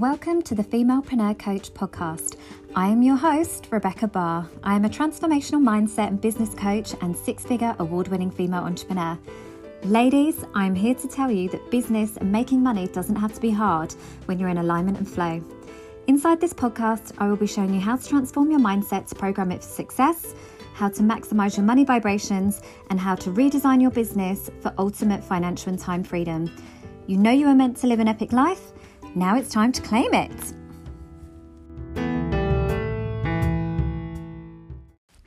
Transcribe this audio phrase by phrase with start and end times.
[0.00, 2.36] Welcome to the Femalepreneur Coach podcast.
[2.74, 4.48] I am your host, Rebecca Barr.
[4.64, 9.18] I am a transformational mindset and business coach and six figure award winning female entrepreneur.
[9.82, 13.50] Ladies, I'm here to tell you that business and making money doesn't have to be
[13.50, 13.92] hard
[14.24, 15.44] when you're in alignment and flow.
[16.06, 19.52] Inside this podcast, I will be showing you how to transform your mindset to program
[19.52, 20.34] it for success,
[20.72, 25.68] how to maximize your money vibrations, and how to redesign your business for ultimate financial
[25.68, 26.50] and time freedom.
[27.06, 28.69] You know you are meant to live an epic life
[29.14, 30.30] now it's time to claim it.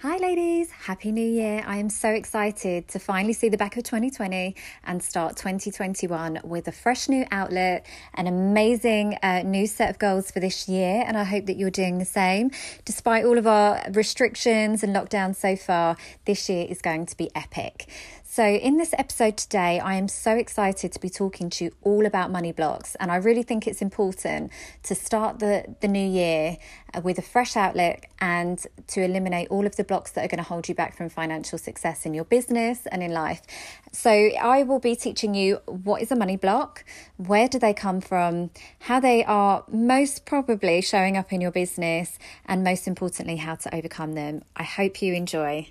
[0.04, 0.70] Hi, ladies.
[0.70, 1.64] Happy New Year.
[1.66, 6.68] I am so excited to finally see the back of 2020 and start 2021 with
[6.68, 11.04] a fresh new outlet, an amazing uh, new set of goals for this year.
[11.08, 12.52] And I hope that you're doing the same.
[12.84, 15.96] Despite all of our restrictions and lockdowns so far,
[16.26, 17.88] this year is going to be epic.
[18.36, 22.08] So, in this episode today, I am so excited to be talking to you all
[22.08, 22.96] about money blocks.
[22.96, 26.58] And I really think it's important to start the, the new year
[26.96, 30.40] uh, with a fresh outlook and to eliminate all of the blocks that are going
[30.40, 33.44] to hold you back from financial success in your business and in life.
[33.92, 36.84] So, I will be teaching you what is a money block,
[37.18, 42.18] where do they come from, how they are most probably showing up in your business,
[42.48, 44.42] and most importantly, how to overcome them.
[44.56, 45.68] I hope you enjoy.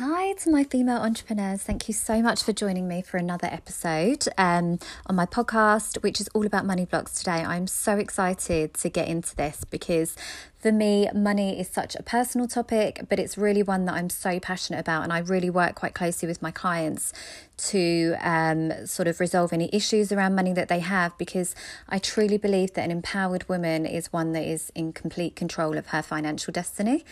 [0.00, 1.64] Hi to my female entrepreneurs.
[1.64, 6.20] Thank you so much for joining me for another episode um, on my podcast, which
[6.20, 7.42] is all about money blocks today.
[7.44, 10.14] I'm so excited to get into this because
[10.58, 14.40] for me, money is such a personal topic, but it's really one that I'm so
[14.40, 15.04] passionate about.
[15.04, 17.12] And I really work quite closely with my clients
[17.58, 21.54] to um, sort of resolve any issues around money that they have because
[21.88, 25.88] I truly believe that an empowered woman is one that is in complete control of
[25.88, 27.04] her financial destiny.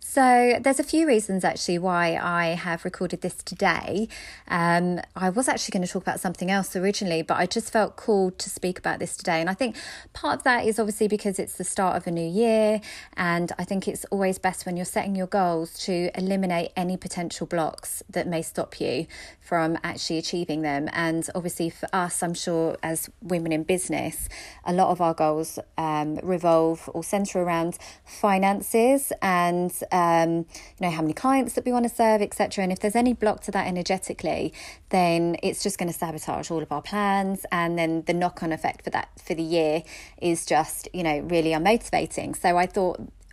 [0.00, 4.08] So, there's a few reasons actually why I have recorded this today.
[4.48, 7.96] Um, I was actually going to talk about something else originally, but I just felt
[7.96, 9.40] called to speak about this today.
[9.40, 9.76] And I think
[10.12, 12.82] part of that is obviously because it's the start of a new year.
[13.16, 17.46] And I think it's always best when you're setting your goals to eliminate any potential
[17.46, 19.06] blocks that may stop you
[19.40, 20.88] from actually achieving them.
[20.92, 24.28] And obviously, for us, I'm sure as women in business,
[24.64, 30.90] a lot of our goals um, revolve or center around finances and um, you know
[30.90, 32.62] how many clients that we want to serve, etc.
[32.62, 34.52] And if there's any block to that energetically,
[34.90, 37.44] then it's just going to sabotage all of our plans.
[37.52, 39.82] And then the knock-on effect for that for the year
[40.20, 42.36] is just you know really unmotivating.
[42.36, 42.83] So I thought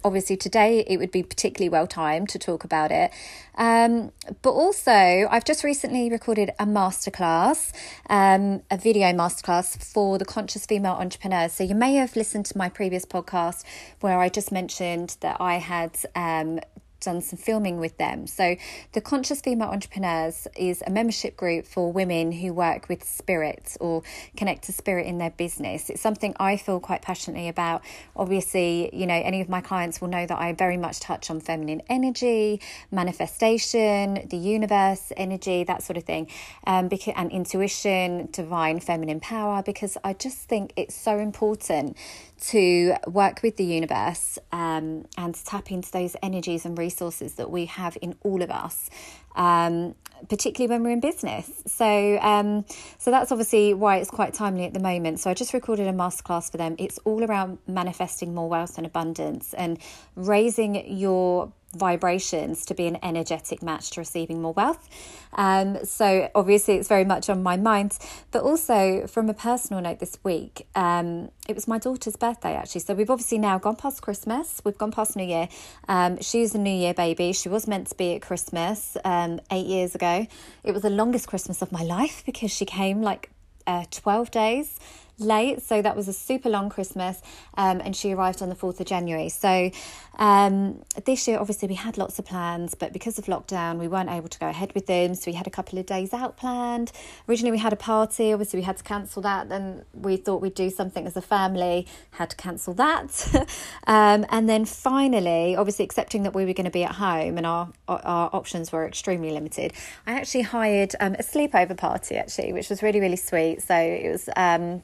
[0.03, 3.11] obviously today it would be particularly well timed to talk about it.
[3.55, 7.71] Um, but also, I've just recently recorded a masterclass,
[8.09, 11.53] um, a video masterclass for the conscious female entrepreneurs.
[11.53, 13.63] So you may have listened to my previous podcast
[13.99, 16.59] where I just mentioned that I had um,
[17.01, 18.27] done some filming with them.
[18.27, 18.55] So,
[18.93, 24.03] the Conscious Female Entrepreneurs is a membership group for women who work with spirit or
[24.37, 25.89] connect to spirit in their business.
[25.89, 27.83] It's something I feel quite passionately about.
[28.15, 31.39] Obviously, you know, any of my clients will know that I very much touch on
[31.39, 32.61] feminine energy,
[32.91, 36.27] manifestation, the universe energy, that sort of thing,
[36.65, 41.97] um, because, and intuition, divine feminine power, because I just think it's so important
[42.41, 47.65] to work with the universe um, and tap into those energies and resources that we
[47.65, 48.89] have in all of us,
[49.35, 49.93] um,
[50.27, 51.63] particularly when we're in business.
[51.67, 52.65] So, um,
[52.97, 55.19] so that's obviously why it's quite timely at the moment.
[55.19, 56.75] So I just recorded a masterclass for them.
[56.79, 59.77] It's all around manifesting more wealth and abundance and
[60.15, 64.89] raising your vibrations to be an energetic match to receiving more wealth.
[65.33, 67.97] Um, so obviously it's very much on my mind.
[68.31, 72.81] But also from a personal note this week, um, it was my daughter's birthday actually.
[72.81, 74.61] So we've obviously now gone past Christmas.
[74.63, 75.47] We've gone past New Year.
[75.87, 77.33] Um, she's a New Year baby.
[77.33, 80.27] She was meant to be at Christmas um, eight years ago.
[80.63, 83.29] It was the longest Christmas of my life because she came like
[83.67, 84.79] uh, 12 days
[85.21, 85.61] late.
[85.61, 87.21] So that was a super long Christmas.
[87.55, 89.29] Um, and she arrived on the 4th of January.
[89.29, 89.71] So
[90.17, 94.09] um, this year, obviously, we had lots of plans, but because of lockdown, we weren't
[94.09, 95.15] able to go ahead with them.
[95.15, 96.91] So we had a couple of days out planned.
[97.27, 98.33] Originally, we had a party.
[98.33, 99.49] Obviously, we had to cancel that.
[99.49, 103.47] Then we thought we'd do something as a family, had to cancel that.
[103.87, 107.45] um, and then finally, obviously, accepting that we were going to be at home and
[107.45, 109.73] our, our options were extremely limited,
[110.05, 113.61] I actually hired um, a sleepover party, actually, which was really, really sweet.
[113.61, 114.83] So it was um,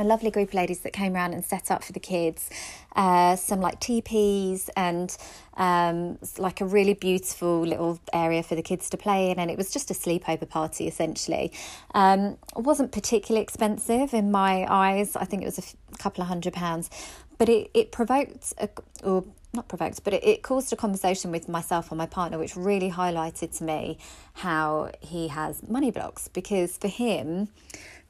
[0.00, 2.50] a lovely group of ladies that came around and set up for the kids
[2.96, 5.16] uh, some like teepees and
[5.56, 9.38] um, like a really beautiful little area for the kids to play in.
[9.38, 11.52] And it was just a sleepover party essentially.
[11.94, 15.16] Um, it wasn't particularly expensive in my eyes.
[15.16, 16.90] I think it was a f- couple of hundred pounds,
[17.38, 18.68] but it, it provoked a,
[19.04, 22.56] or not provoked, but it, it caused a conversation with myself and my partner, which
[22.56, 23.98] really highlighted to me
[24.34, 27.48] how he has money blocks because for him,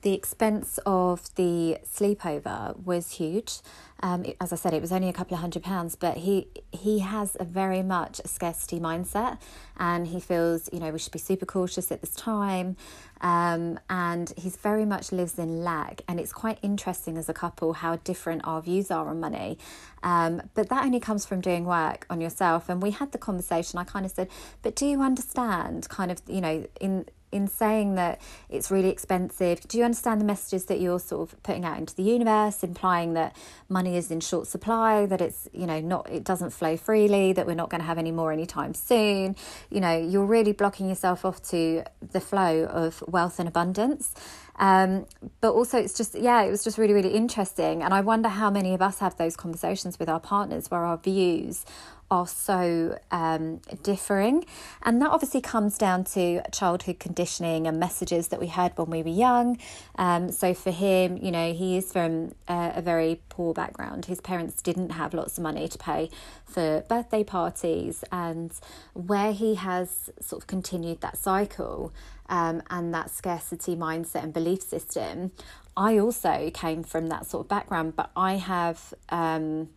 [0.02, 3.58] the expense of the sleepover was huge.
[4.02, 7.00] Um, as I said, it was only a couple of hundred pounds, but he he
[7.00, 9.38] has a very much a scarcity mindset,
[9.76, 12.76] and he feels you know we should be super cautious at this time,
[13.20, 16.00] um, and he's very much lives in lack.
[16.08, 19.58] And it's quite interesting as a couple how different our views are on money,
[20.02, 22.70] um, but that only comes from doing work on yourself.
[22.70, 23.78] And we had the conversation.
[23.78, 24.28] I kind of said,
[24.62, 29.60] but do you understand, kind of you know in in saying that it's really expensive,
[29.68, 33.14] do you understand the messages that you're sort of putting out into the universe, implying
[33.14, 33.36] that
[33.68, 37.46] money is in short supply, that it's, you know, not, it doesn't flow freely, that
[37.46, 39.36] we're not going to have any more anytime soon?
[39.70, 44.14] You know, you're really blocking yourself off to the flow of wealth and abundance.
[44.58, 45.06] Um,
[45.40, 47.82] but also, it's just, yeah, it was just really, really interesting.
[47.82, 50.98] And I wonder how many of us have those conversations with our partners where our
[50.98, 51.64] views
[52.10, 54.44] are so um, differing.
[54.82, 59.02] And that obviously comes down to childhood conditioning and messages that we had when we
[59.02, 59.58] were young.
[59.96, 64.06] Um, so for him, you know, he is from a, a very poor background.
[64.06, 66.10] His parents didn't have lots of money to pay
[66.44, 68.02] for birthday parties.
[68.10, 68.52] And
[68.94, 71.92] where he has sort of continued that cycle
[72.28, 75.30] um, and that scarcity mindset and belief system,
[75.76, 78.92] I also came from that sort of background, but I have.
[79.10, 79.68] Um,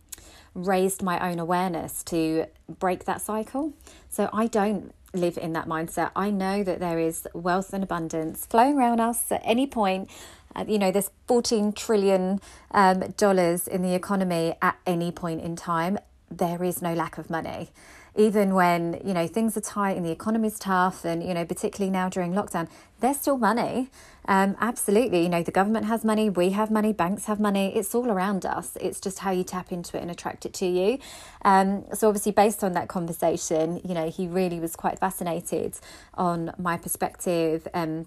[0.54, 2.46] raised my own awareness to
[2.78, 3.72] break that cycle.
[4.08, 6.10] So I don't live in that mindset.
[6.16, 10.10] I know that there is wealth and abundance flowing around us at any point.
[10.54, 12.40] Uh, you know, there's 14 trillion
[12.70, 15.98] um, dollars in the economy at any point in time.
[16.30, 17.70] There is no lack of money
[18.16, 21.90] even when you know things are tight and the economy's tough and you know particularly
[21.90, 22.68] now during lockdown
[23.00, 23.90] there's still money.
[24.26, 27.76] Um, absolutely you know the government has money we have money banks have money.
[27.76, 28.76] It's all around us.
[28.80, 30.98] It's just how you tap into it and attract it to you.
[31.44, 35.74] Um, so obviously based on that conversation you know he really was quite fascinated
[36.14, 38.06] on my perspective um,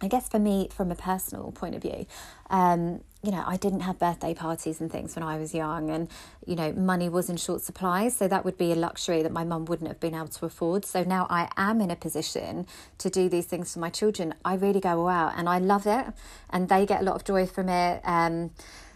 [0.00, 2.06] I guess for me, from a personal point of view,
[2.50, 6.08] um, you know, I didn't have birthday parties and things when I was young, and
[6.46, 9.42] you know, money was in short supply, so that would be a luxury that my
[9.42, 10.84] mum wouldn't have been able to afford.
[10.84, 12.66] So now I am in a position
[12.98, 14.32] to do these things for my children.
[14.44, 16.06] I really go out, and I love it,
[16.50, 18.00] and they get a lot of joy from it.
[18.04, 18.52] Um,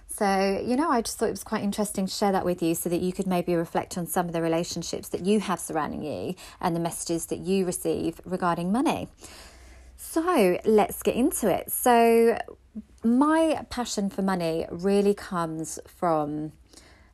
[0.06, 2.74] so, you know, I just thought it was quite interesting to share that with you
[2.74, 6.02] so that you could maybe reflect on some of the relationships that you have surrounding
[6.02, 9.08] you and the messages that you receive regarding money.
[9.96, 11.72] So let's get into it.
[11.72, 12.38] So,
[13.02, 16.52] my passion for money really comes from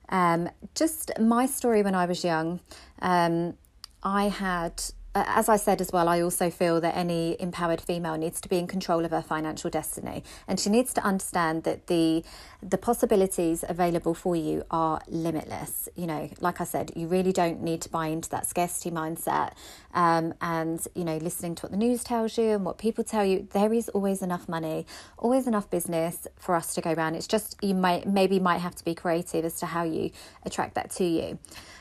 [0.09, 2.61] um, just my story when I was young.
[3.01, 3.55] Um,
[4.03, 4.83] I had
[5.27, 8.59] as I said as well, I also feel that any empowered female needs to be
[8.59, 12.25] in control of her financial destiny, and she needs to understand that the
[12.63, 15.89] the possibilities available for you are limitless.
[15.95, 19.53] You know, like I said, you really don't need to buy into that scarcity mindset,
[19.95, 23.25] um, and you know, listening to what the news tells you and what people tell
[23.25, 23.49] you.
[23.53, 24.87] There is always enough money,
[25.17, 27.15] always enough business for us to go around.
[27.15, 30.11] It's just you might maybe might have to be creative as to how you
[30.45, 31.39] attract that to you.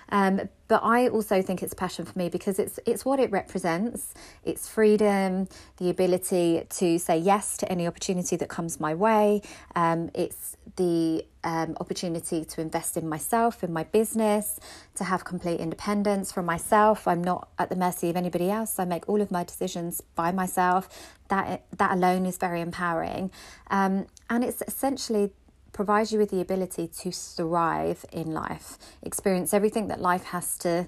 [0.10, 4.14] Um, but I also think it's passion for me because it's it's what it represents.
[4.44, 5.48] It's freedom,
[5.78, 9.42] the ability to say yes to any opportunity that comes my way.
[9.76, 14.60] Um, it's the um, opportunity to invest in myself, in my business,
[14.96, 17.08] to have complete independence from myself.
[17.08, 18.80] I'm not at the mercy of anybody else.
[18.80, 20.90] I make all of my decisions by myself.
[21.30, 23.32] That that alone is very empowering,
[23.70, 25.32] um, and it's essentially
[25.76, 30.88] provides you with the ability to thrive in life, experience everything that life has to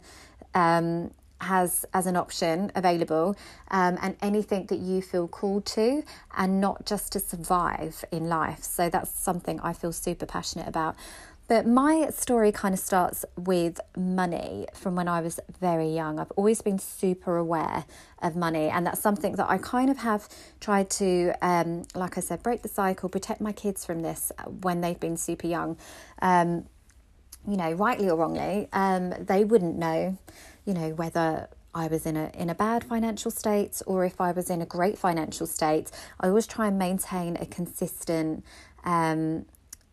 [0.55, 3.35] um, has as an option available,
[3.69, 6.03] um, and anything that you feel called to,
[6.35, 8.63] and not just to survive in life.
[8.63, 10.95] So that's something I feel super passionate about.
[11.47, 16.19] But my story kind of starts with money from when I was very young.
[16.19, 17.85] I've always been super aware
[18.21, 20.27] of money, and that's something that I kind of have
[20.59, 24.81] tried to, um, like I said, break the cycle, protect my kids from this when
[24.81, 25.77] they've been super young.
[26.21, 26.65] Um,
[27.47, 30.17] you know, rightly or wrongly, um, they wouldn't know,
[30.65, 34.31] you know, whether I was in a in a bad financial state or if I
[34.31, 35.91] was in a great financial state.
[36.19, 38.43] I always try and maintain a consistent
[38.83, 39.45] um,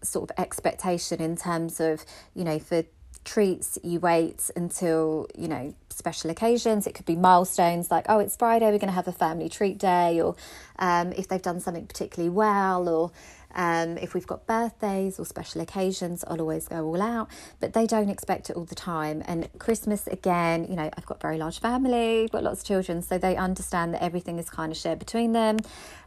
[0.04, 2.84] sort of expectation in terms of, you know, for
[3.24, 6.86] treats you wait until you know special occasions.
[6.86, 9.78] It could be milestones like oh it's friday we're going to have a family treat
[9.78, 10.36] day or
[10.78, 13.12] um, if they've done something particularly well or
[13.56, 17.28] um, if we've got birthdays or special occasions i'll always go all out.
[17.60, 19.22] But they don't expect it all the time.
[19.26, 23.00] And christmas again you know i've got a very large family got lots of children
[23.00, 25.58] so they understand that everything is kind of shared between them.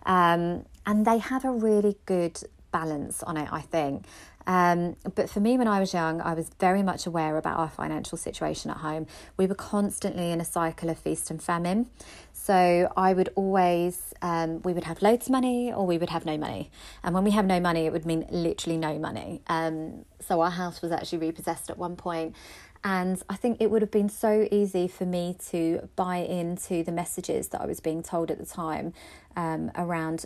[0.06, 4.06] Um, and they have a really good balance on it, I think.
[4.46, 7.70] Um, but for me, when I was young, I was very much aware about our
[7.70, 9.06] financial situation at home.
[9.36, 11.88] We were constantly in a cycle of feast and famine.
[12.32, 16.26] So I would always, um, we would have loads of money or we would have
[16.26, 16.72] no money.
[17.04, 19.42] And when we have no money, it would mean literally no money.
[19.48, 22.34] Um, so our house was actually repossessed at one point.
[22.84, 26.92] and I think it would have been so easy for me to buy into the
[26.92, 28.94] messages that I was being told at the time
[29.36, 30.26] um, around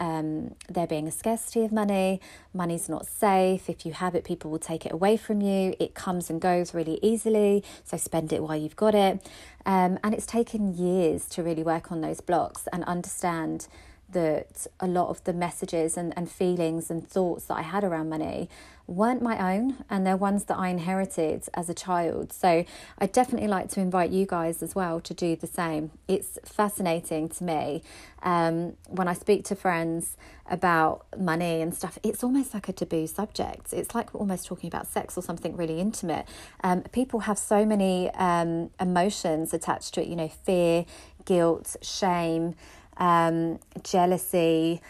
[0.00, 2.20] um, there being a scarcity of money,
[2.54, 3.68] money's not safe.
[3.68, 5.74] If you have it, people will take it away from you.
[5.78, 9.26] It comes and goes really easily, so spend it while you've got it.
[9.66, 13.68] Um, and it's taken years to really work on those blocks and understand
[14.12, 18.08] that a lot of the messages and, and feelings and thoughts that I had around
[18.08, 18.48] money
[18.92, 22.32] weren't my own and they're ones that I inherited as a child.
[22.32, 22.64] So
[22.98, 25.90] I definitely like to invite you guys as well to do the same.
[26.06, 27.82] It's fascinating to me
[28.22, 30.16] um, when I speak to friends
[30.48, 33.72] about money and stuff, it's almost like a taboo subject.
[33.72, 36.26] It's like we're almost talking about sex or something really intimate.
[36.62, 40.84] Um, people have so many um, emotions attached to it, you know, fear,
[41.24, 42.54] guilt, shame,
[42.98, 44.80] um, jealousy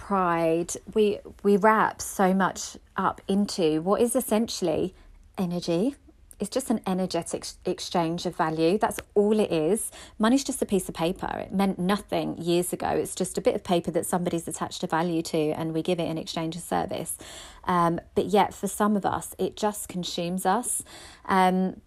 [0.00, 4.94] pride, we we wrap so much up into what is essentially
[5.36, 5.94] energy.
[6.40, 8.78] It's just an energetic exchange of value.
[8.78, 9.92] That's all it is.
[10.18, 11.30] Money's just a piece of paper.
[11.44, 12.88] It meant nothing years ago.
[12.88, 16.00] It's just a bit of paper that somebody's attached a value to, and we give
[16.00, 17.18] it in exchange of service.
[17.64, 20.82] Um, but yet, for some of us, it just consumes us.
[21.26, 21.82] Um,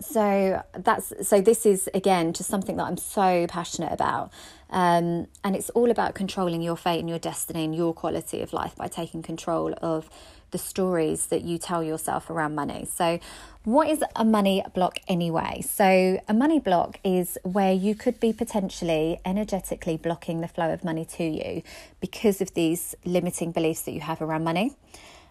[0.00, 4.30] so that's so this is again just something that i'm so passionate about.
[4.70, 8.52] Um, and it's all about controlling your fate and your destiny and your quality of
[8.52, 10.10] life by taking control of
[10.50, 12.86] the stories that you tell yourself around money.
[12.90, 13.18] So
[13.64, 15.62] what is a money block anyway?
[15.62, 20.84] So a money block is where you could be potentially energetically blocking the flow of
[20.84, 21.62] money to you
[22.00, 24.76] because of these limiting beliefs that you have around money.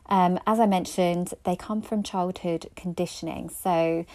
[0.09, 3.49] Um, as i mentioned they come from childhood conditioning.
[3.49, 4.05] So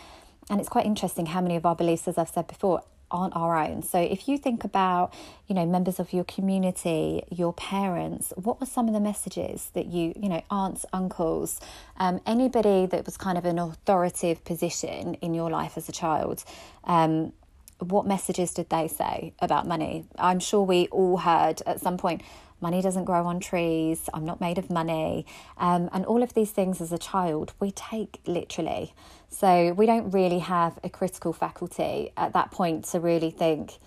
[0.50, 2.82] and it's quite interesting how many of our beliefs, as I've said before,
[3.12, 3.82] aren't our own.
[3.82, 5.12] So if you think about,
[5.46, 9.86] you know, members of your community, your parents, what were some of the messages that
[9.86, 11.60] you, you know, aunts, uncles,
[11.98, 16.42] um, anybody that was kind of an authoritative position in your life as a child,
[16.84, 17.32] um,
[17.78, 20.06] what messages did they say about money?
[20.18, 22.22] I'm sure we all heard at some point,
[22.60, 25.26] money doesn't grow on trees, I'm not made of money.
[25.58, 28.94] Um, and all of these things as a child, we take literally.
[29.32, 33.78] So we don't really have a critical faculty at that point to really think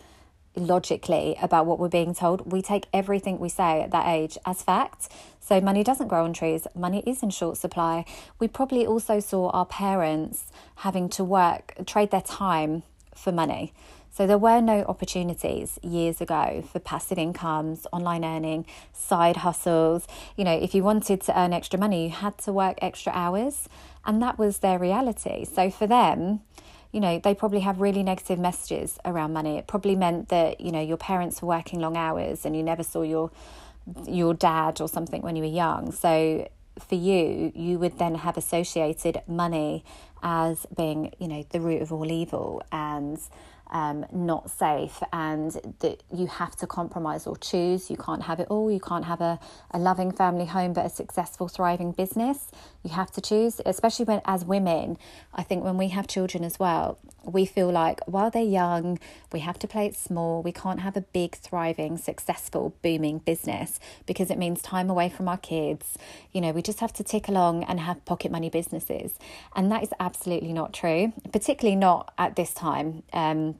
[0.56, 2.52] logically about what we're being told.
[2.52, 5.10] We take everything we say at that age as fact.
[5.40, 8.06] So money doesn't grow on trees, money is in short supply.
[8.40, 12.82] We probably also saw our parents having to work, trade their time
[13.14, 13.72] for money.
[14.16, 20.08] So there were no opportunities years ago for passive incomes, online earning, side hustles.
[20.38, 23.68] You know, if you wanted to earn extra money, you had to work extra hours,
[24.06, 25.46] and that was their reality.
[25.46, 26.42] So for them,
[26.92, 29.58] you know, they probably have really negative messages around money.
[29.58, 32.84] It probably meant that, you know, your parents were working long hours and you never
[32.84, 33.32] saw your
[34.08, 35.92] your dad or something when you were young.
[35.92, 36.48] So
[36.80, 39.84] for you, you would then have associated money
[40.24, 43.20] as being, you know, the root of all evil and
[43.72, 47.90] um, not safe and that you have to compromise or choose.
[47.90, 48.72] You can't have it all.
[48.72, 49.40] You can't have a,
[49.72, 52.52] a loving family home but a successful, thriving business.
[52.86, 55.00] You have to choose, especially when, as women,
[55.34, 59.00] I think when we have children as well, we feel like while they're young,
[59.32, 60.44] we have to play it small.
[60.44, 65.28] We can't have a big, thriving, successful, booming business because it means time away from
[65.28, 65.98] our kids.
[66.32, 69.18] You know, we just have to tick along and have pocket money businesses.
[69.56, 73.02] And that is absolutely not true, particularly not at this time.
[73.12, 73.56] Um,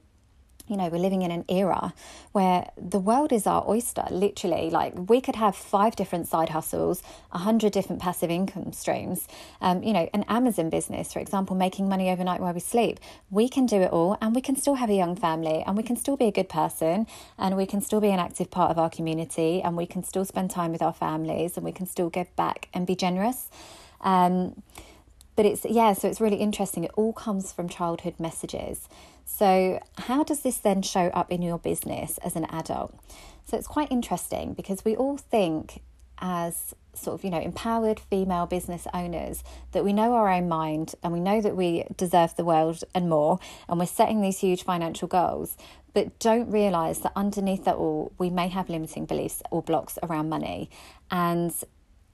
[0.68, 1.94] you know, we're living in an era
[2.32, 4.70] where the world is our oyster, literally.
[4.70, 9.28] Like, we could have five different side hustles, a hundred different passive income streams.
[9.62, 13.00] Um, you know, an Amazon business, for example, making money overnight while we sleep.
[13.30, 15.84] We can do it all, and we can still have a young family, and we
[15.84, 17.06] can still be a good person,
[17.38, 20.26] and we can still be an active part of our community, and we can still
[20.26, 23.50] spend time with our families, and we can still give back and be generous.
[24.02, 24.62] Um,
[25.36, 26.86] but it's, yeah, so it's really interesting.
[26.86, 28.88] It all comes from childhood messages.
[29.26, 32.98] So, how does this then show up in your business as an adult?
[33.46, 35.82] So, it's quite interesting because we all think
[36.20, 40.96] as sort of, you know, empowered female business owners that we know our own mind
[41.04, 44.64] and we know that we deserve the world and more, and we're setting these huge
[44.64, 45.58] financial goals,
[45.94, 50.30] but don't realize that underneath that all, we may have limiting beliefs or blocks around
[50.30, 50.70] money.
[51.12, 51.54] And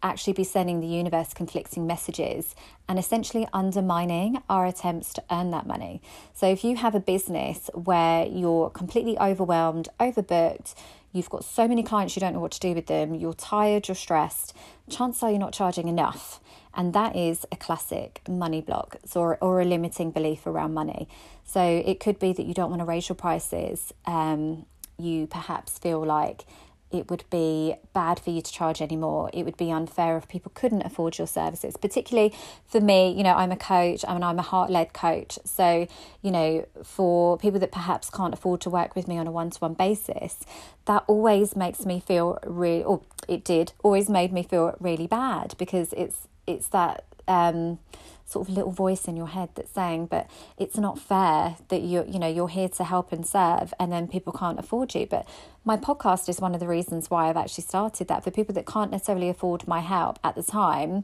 [0.04, 2.56] actually be sending the universe conflicting messages
[2.88, 6.02] and essentially undermining our attempts to earn that money.
[6.34, 10.76] So, if you have a business where you're completely overwhelmed, overbooked,
[11.14, 13.88] you've got so many clients you don't know what to do with them, you're tired,
[13.88, 14.56] you're stressed,
[14.90, 16.40] chances are you're not charging enough.
[16.74, 21.08] And that is a classic money block or, or a limiting belief around money.
[21.44, 23.94] So, it could be that you don't want to raise your prices.
[24.06, 24.66] Um,
[24.98, 26.46] you perhaps feel like
[26.92, 29.30] it would be bad for you to charge anymore.
[29.34, 31.78] It would be unfair if people couldn't afford your services.
[31.78, 32.34] Particularly
[32.68, 35.40] for me, you know, I'm a coach I mean, I'm a heart led coach.
[35.46, 35.88] So,
[36.22, 39.50] you know, for people that perhaps can't afford to work with me on a one
[39.52, 40.38] to one basis,
[40.86, 45.56] that always makes me feel really, or it did, always made me feel really bad
[45.58, 47.80] because it's it's that um,
[48.26, 52.06] sort of little voice in your head that's saying, but it's not fair that you
[52.08, 55.06] you know you're here to help and serve, and then people can't afford you.
[55.06, 55.28] But
[55.64, 58.66] my podcast is one of the reasons why I've actually started that for people that
[58.66, 61.04] can't necessarily afford my help at the time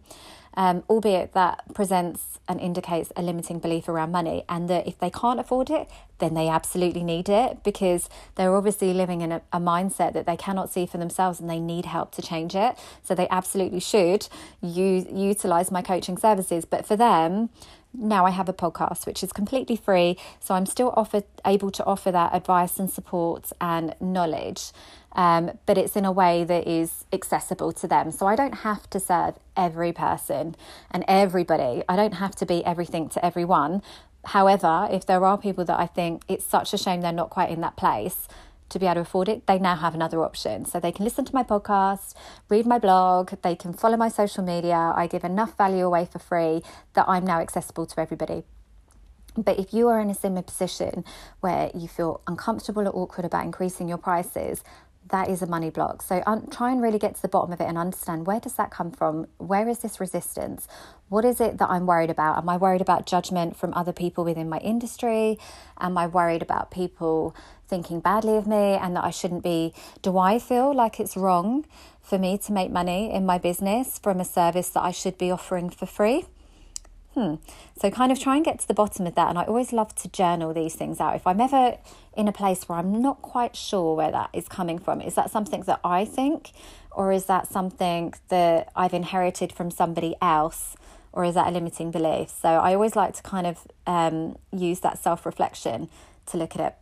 [0.57, 5.11] um, albeit that presents and indicates a limiting belief around money, and that if they
[5.11, 5.87] can't afford it,
[6.17, 10.35] then they absolutely need it because they're obviously living in a, a mindset that they
[10.35, 12.75] cannot see for themselves and they need help to change it.
[13.03, 14.27] So they absolutely should
[14.59, 16.65] use, utilize my coaching services.
[16.65, 17.49] But for them,
[17.93, 21.85] now I have a podcast which is completely free, so I'm still offer, able to
[21.85, 24.71] offer that advice and support and knowledge
[25.17, 28.11] um, but it's in a way that is accessible to them.
[28.11, 30.55] So I don't have to serve every person
[30.91, 31.83] and everybody.
[31.89, 33.81] I don't have to be everything to everyone.
[34.25, 37.49] However, if there are people that I think it's such a shame they're not quite
[37.49, 38.27] in that place
[38.69, 40.65] to be able to afford it, they now have another option.
[40.65, 42.13] So they can listen to my podcast,
[42.49, 44.93] read my blog, they can follow my social media.
[44.95, 46.61] I give enough value away for free
[46.93, 48.43] that I'm now accessible to everybody.
[49.37, 51.05] But if you are in a similar position
[51.41, 54.63] where you feel uncomfortable or awkward about increasing your prices,
[55.09, 56.01] that is a money block.
[56.01, 56.21] So
[56.51, 58.91] try and really get to the bottom of it and understand where does that come
[58.91, 59.27] from?
[59.37, 60.67] Where is this resistance?
[61.09, 62.37] What is it that I'm worried about?
[62.37, 65.39] Am I worried about judgment from other people within my industry?
[65.79, 67.35] Am I worried about people
[67.67, 69.73] thinking badly of me and that I shouldn't be?
[70.01, 71.65] Do I feel like it's wrong
[72.01, 75.31] for me to make money in my business from a service that I should be
[75.31, 76.25] offering for free?
[77.17, 77.35] Hmm.
[77.79, 79.29] So, kind of try and get to the bottom of that.
[79.29, 81.15] And I always love to journal these things out.
[81.15, 81.77] If I'm ever
[82.15, 85.31] in a place where I'm not quite sure where that is coming from, is that
[85.31, 86.51] something that I think,
[86.91, 90.75] or is that something that I've inherited from somebody else?
[91.11, 92.29] Or is that a limiting belief?
[92.29, 95.89] So, I always like to kind of um, use that self reflection
[96.27, 96.75] to look at it.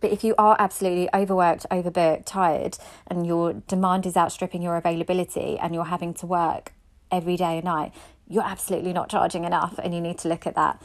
[0.00, 5.58] But if you are absolutely overworked, overbooked, tired, and your demand is outstripping your availability
[5.58, 6.72] and you're having to work
[7.12, 7.92] every day and night,
[8.28, 10.82] you're absolutely not charging enough and you need to look at that.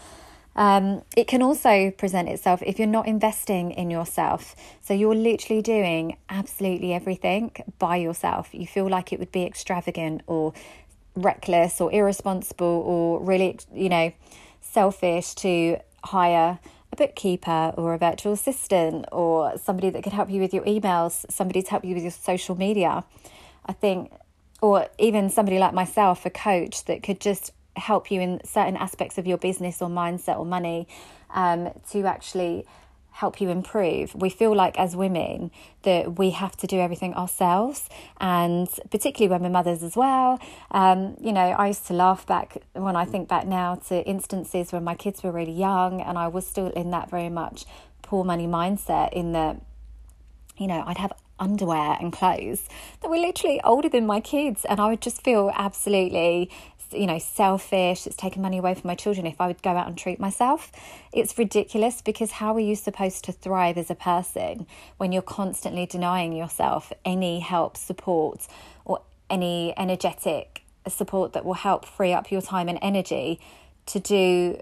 [0.55, 4.55] Um, it can also present itself if you're not investing in yourself.
[4.81, 8.49] So you're literally doing absolutely everything by yourself.
[8.51, 10.53] You feel like it would be extravagant or
[11.15, 14.11] reckless or irresponsible or really, you know,
[14.61, 16.59] selfish to hire
[16.91, 21.25] a bookkeeper or a virtual assistant or somebody that could help you with your emails,
[21.31, 23.03] somebody to help you with your social media.
[23.65, 24.11] I think
[24.61, 29.17] or even somebody like myself, a coach that could just help you in certain aspects
[29.17, 30.87] of your business or mindset or money
[31.31, 32.65] um, to actually
[33.11, 34.15] help you improve.
[34.15, 35.51] We feel like as women
[35.83, 40.39] that we have to do everything ourselves, and particularly when we're mothers as well.
[40.71, 44.71] Um, you know, I used to laugh back when I think back now to instances
[44.71, 47.65] when my kids were really young and I was still in that very much
[48.01, 49.61] poor money mindset in that
[50.59, 52.67] you know, I'd have underwear and clothes
[53.01, 54.65] that were literally older than my kids.
[54.65, 56.49] And I would just feel absolutely,
[56.91, 58.05] you know, selfish.
[58.05, 60.71] It's taking money away from my children if I would go out and treat myself.
[61.13, 65.85] It's ridiculous because how are you supposed to thrive as a person when you're constantly
[65.85, 68.47] denying yourself any help, support,
[68.85, 73.39] or any energetic support that will help free up your time and energy
[73.85, 74.59] to do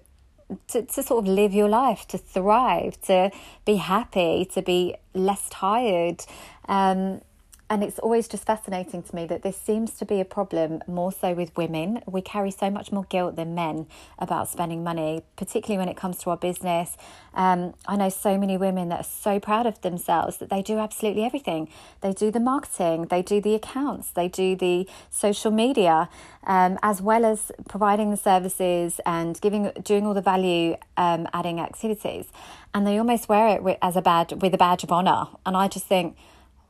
[0.70, 3.32] to, to sort of live your life, to thrive, to
[3.66, 6.24] be happy, to be less tired.
[6.68, 7.22] Um,
[7.70, 11.12] and it's always just fascinating to me that this seems to be a problem more
[11.12, 12.02] so with women.
[12.06, 16.18] We carry so much more guilt than men about spending money, particularly when it comes
[16.20, 16.96] to our business.
[17.34, 20.78] Um, I know so many women that are so proud of themselves that they do
[20.78, 21.68] absolutely everything.
[22.00, 26.08] They do the marketing, they do the accounts, they do the social media,
[26.46, 31.60] um, as well as providing the services and giving, doing all the value um, adding
[31.60, 32.28] activities.
[32.74, 35.26] And they almost wear it as a badge, with a badge of honor.
[35.46, 36.16] And I just think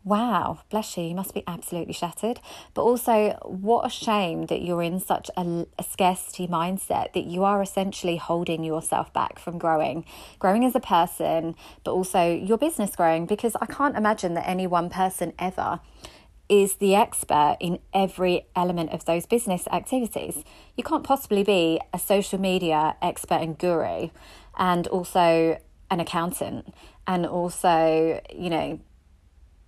[0.08, 2.39] wow, bless you, you must be absolutely shattered.
[2.74, 7.43] But also, what a shame that you're in such a, a, scarcity mindset that you
[7.43, 10.06] are essentially holding yourself back from growing,
[10.39, 13.26] growing as a person, but also your business growing.
[13.26, 15.82] Because I can't imagine that any one person ever
[16.48, 20.43] is the expert in every element of those business activities.
[20.78, 24.10] You can't possibly be a social media expert and guru
[24.58, 25.60] and also
[25.91, 26.74] an accountant
[27.06, 28.80] and also, you know,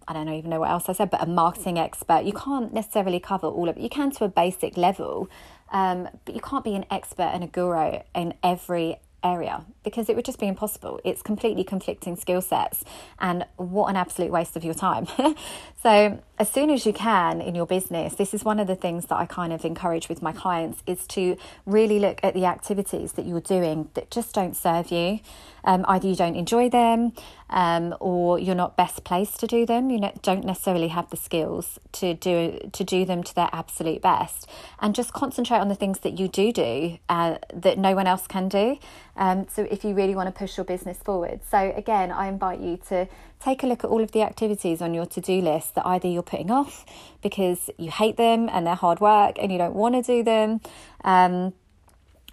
[0.09, 2.23] I don't even know what else I said, but a marketing expert.
[2.23, 3.81] You can't necessarily cover all of it.
[3.81, 5.29] You can to a basic level,
[5.71, 10.15] um, but you can't be an expert and a guru in every area because it
[10.15, 10.99] would just be impossible.
[11.03, 12.83] It's completely conflicting skill sets,
[13.19, 15.05] and what an absolute waste of your time.
[15.83, 19.07] so, as soon as you can in your business, this is one of the things
[19.07, 23.11] that I kind of encourage with my clients is to really look at the activities
[23.13, 25.19] that you're doing that just don't serve you.
[25.65, 27.11] Um, either you don't enjoy them,
[27.49, 29.89] um, or you're not best placed to do them.
[29.89, 34.49] You don't necessarily have the skills to do to do them to their absolute best,
[34.79, 38.25] and just concentrate on the things that you do do uh, that no one else
[38.25, 38.79] can do.
[39.17, 41.41] Um, so if you really want to push your business forward.
[41.51, 44.93] So again, I invite you to take a look at all of the activities on
[44.93, 46.85] your to-do list that either you're putting off
[47.21, 50.61] because you hate them and they're hard work and you don't want to do them.
[51.03, 51.53] Um,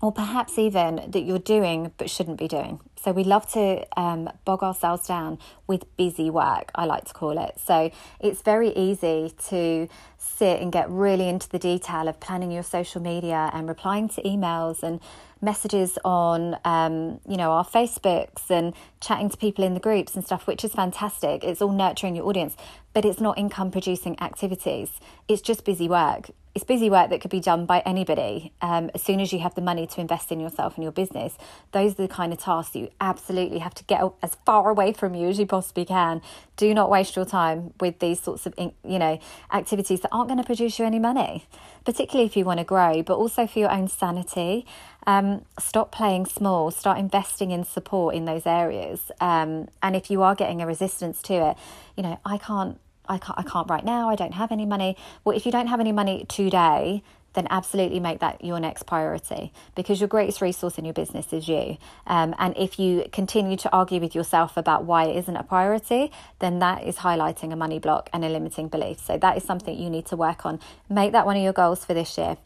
[0.03, 2.81] or perhaps even that you're doing but shouldn't be doing.
[3.03, 7.43] So we love to um, bog ourselves down with busy work, I like to call
[7.43, 7.59] it.
[7.65, 7.91] So
[8.21, 9.89] it's very easy to
[10.19, 14.23] sit and get really into the detail of planning your social media and replying to
[14.23, 15.01] emails and
[15.47, 20.23] messages on um, you know our facebooks and chatting to people in the groups and
[20.23, 21.43] stuff which is fantastic.
[21.43, 22.55] It's all nurturing your audience
[22.97, 24.91] but it's not income producing activities.
[25.29, 26.31] It's just busy work.
[26.55, 29.55] It's busy work that could be done by anybody um, as soon as you have
[29.55, 31.37] the money to invest in yourself and your business.
[31.73, 35.15] Those are the kind of tasks you absolutely have to get as far away from
[35.15, 36.23] you as you possibly can.
[36.57, 39.19] Do not waste your time with these sorts of you know
[39.53, 41.45] activities that aren't going to produce you any money
[41.85, 44.67] particularly if you want to grow but also for your own sanity
[45.07, 50.23] um, stop playing small start investing in support in those areas um, and if you
[50.23, 51.57] are getting a resistance to it
[51.97, 54.97] you know i can't I can't, I can't right now, I don't have any money.
[55.25, 57.05] Well, if you don't have any money today,
[57.37, 61.47] then absolutely make that your next priority because your greatest resource in your business is
[61.47, 61.77] you.
[62.07, 66.11] Um, and if you continue to argue with yourself about why it isn't a priority,
[66.41, 68.99] then that is highlighting a money block and a limiting belief.
[68.99, 70.59] So that is something you need to work on.
[70.89, 72.39] Make that one of your goals for this year.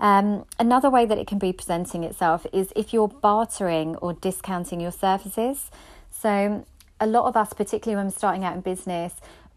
[0.00, 4.80] Um, another way that it can be presenting itself is if you're bartering or discounting
[4.80, 5.70] your services.
[6.10, 6.66] So,
[7.00, 9.14] a lot of us, particularly when we're starting out in business,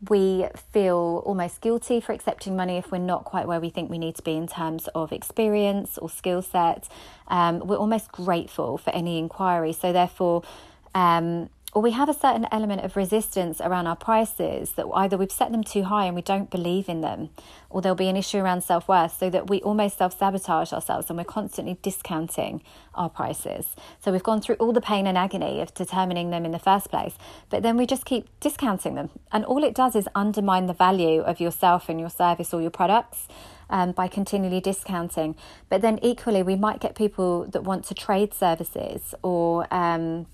[0.09, 3.97] we feel almost guilty for accepting money if we're not quite where we think we
[3.97, 6.87] need to be in terms of experience or skill set.
[7.27, 9.73] Um, we're almost grateful for any inquiry.
[9.73, 10.43] So, therefore,
[10.93, 15.31] um, or we have a certain element of resistance around our prices that either we've
[15.31, 17.29] set them too high and we don't believe in them,
[17.69, 21.07] or there'll be an issue around self worth, so that we almost self sabotage ourselves
[21.07, 22.63] and we're constantly discounting
[22.95, 23.75] our prices.
[23.99, 26.89] So we've gone through all the pain and agony of determining them in the first
[26.89, 27.13] place,
[27.51, 29.11] but then we just keep discounting them.
[29.31, 32.71] And all it does is undermine the value of yourself and your service or your
[32.71, 33.27] products.
[33.69, 35.35] Um, by continually discounting.
[35.67, 40.25] But then equally, we might get people that want to trade services or um,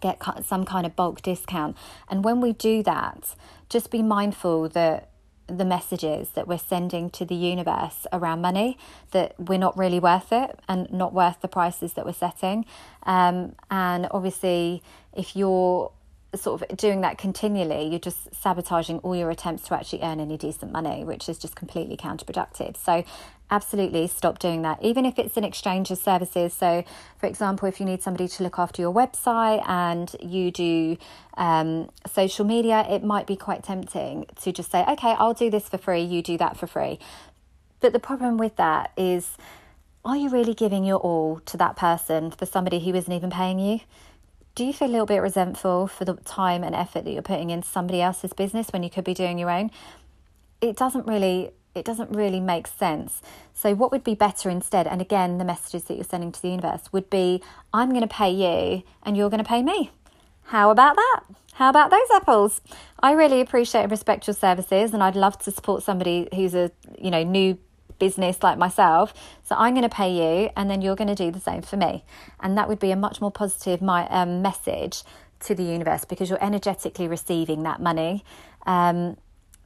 [0.00, 1.76] get some kind of bulk discount.
[2.08, 3.34] And when we do that,
[3.68, 5.10] just be mindful that
[5.48, 8.76] the messages that we're sending to the universe around money
[9.12, 12.66] that we're not really worth it and not worth the prices that we're setting.
[13.04, 14.82] Um, and obviously,
[15.14, 15.90] if you're
[16.34, 20.36] sort of doing that continually, you're just sabotaging all your attempts to actually earn any
[20.36, 22.76] decent money, which is just completely counterproductive.
[22.76, 23.04] So,
[23.50, 26.52] absolutely stop doing that, even if it's an exchange of services.
[26.52, 26.84] So,
[27.18, 30.98] for example, if you need somebody to look after your website and you do
[31.36, 35.68] um, social media, it might be quite tempting to just say, okay, I'll do this
[35.68, 36.98] for free, you do that for free.
[37.80, 39.36] But the problem with that is,
[40.04, 43.58] are you really giving your all to that person for somebody who isn't even paying
[43.58, 43.80] you?
[44.58, 47.50] Do you feel a little bit resentful for the time and effort that you're putting
[47.50, 49.70] in somebody else's business when you could be doing your own?
[50.60, 53.22] It doesn't really it doesn't really make sense.
[53.54, 56.48] So what would be better instead and again the messages that you're sending to the
[56.48, 57.40] universe would be
[57.72, 59.92] I'm going to pay you and you're going to pay me.
[60.46, 61.20] How about that?
[61.52, 62.60] How about those apples?
[62.98, 66.72] I really appreciate and respect your services and I'd love to support somebody who's a,
[66.98, 67.58] you know, new
[67.98, 69.14] business like myself.
[69.44, 71.76] So I'm going to pay you, and then you're going to do the same for
[71.76, 72.04] me.
[72.40, 75.02] And that would be a much more positive my um, message
[75.40, 78.24] to the universe because you're energetically receiving that money.
[78.66, 79.16] Um,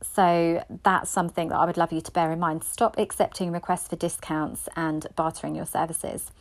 [0.03, 2.65] so that's something that I would love you to bear in mind.
[2.65, 6.33] Stop accepting requests for discounts and bartering your services.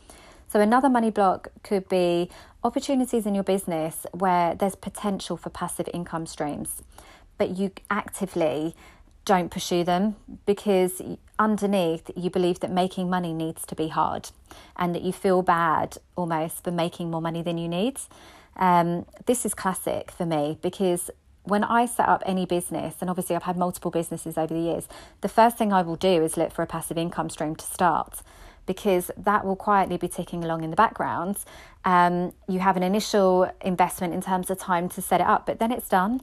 [0.48, 2.28] So, another money block could be
[2.62, 6.82] opportunities in your business where there's potential for passive income streams,
[7.38, 8.74] but you actively
[9.24, 11.00] don't pursue them because
[11.38, 14.30] underneath you believe that making money needs to be hard
[14.76, 17.98] and that you feel bad almost for making more money than you need.
[18.56, 21.10] Um, this is classic for me because
[21.44, 24.86] when I set up any business, and obviously I've had multiple businesses over the years,
[25.22, 28.22] the first thing I will do is look for a passive income stream to start
[28.64, 31.38] because that will quietly be ticking along in the background.
[31.84, 35.58] Um, you have an initial investment in terms of time to set it up, but
[35.58, 36.20] then it's done.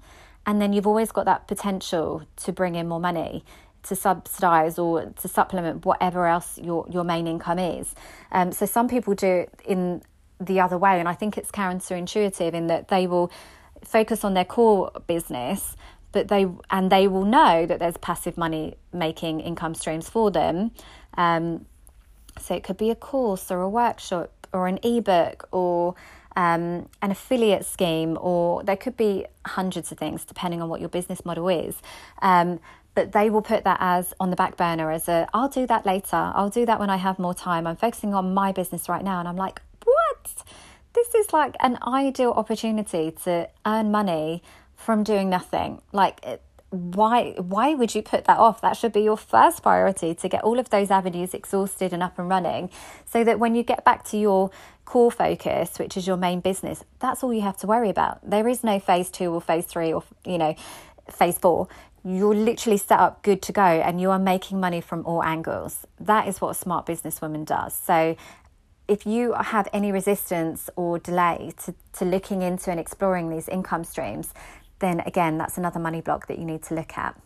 [0.50, 3.46] And then you've always got that potential to bring in more money
[3.84, 7.94] to subsidize or to supplement whatever else your, your main income is.
[8.32, 10.02] Um, so some people do it in
[10.40, 13.32] the other way, and I think it's counterintuitive in that they will
[13.84, 15.78] focus on their core business
[16.12, 20.72] but they and they will know that there's passive money making income streams for them
[21.14, 21.66] um,
[22.40, 25.96] so it could be a course or a workshop or an ebook or
[26.36, 30.90] um, an affiliate scheme, or there could be hundreds of things depending on what your
[30.90, 31.76] business model is.
[32.22, 32.60] Um,
[32.96, 35.86] but they will put that as on the back burner as a, I'll do that
[35.86, 36.32] later.
[36.36, 37.66] I'll do that when I have more time.
[37.68, 39.20] I'm focusing on my business right now.
[39.20, 40.44] And I'm like, what?
[40.94, 44.44] This is like an ideal opportunity to earn money
[44.76, 45.82] from doing nothing.
[45.94, 48.62] Like, it, why why would you put that off?
[48.62, 52.20] That should be your first priority to get all of those avenues exhausted and up
[52.20, 52.70] and running
[53.06, 54.52] so that when you get back to your
[54.86, 58.28] core focus which is your main business that's all you have to worry about.
[58.28, 60.56] There is no phase 2 or phase 3 or you know
[61.10, 61.68] phase 4
[62.04, 65.86] you're literally set up good to go and you are making money from all angles.
[66.00, 67.76] That is what a smart businesswoman does.
[67.76, 68.16] So
[68.88, 73.84] if you have any resistance or delay to, to looking into and exploring these income
[73.84, 74.34] streams,
[74.80, 77.20] then again, that's another money block that you need to look at.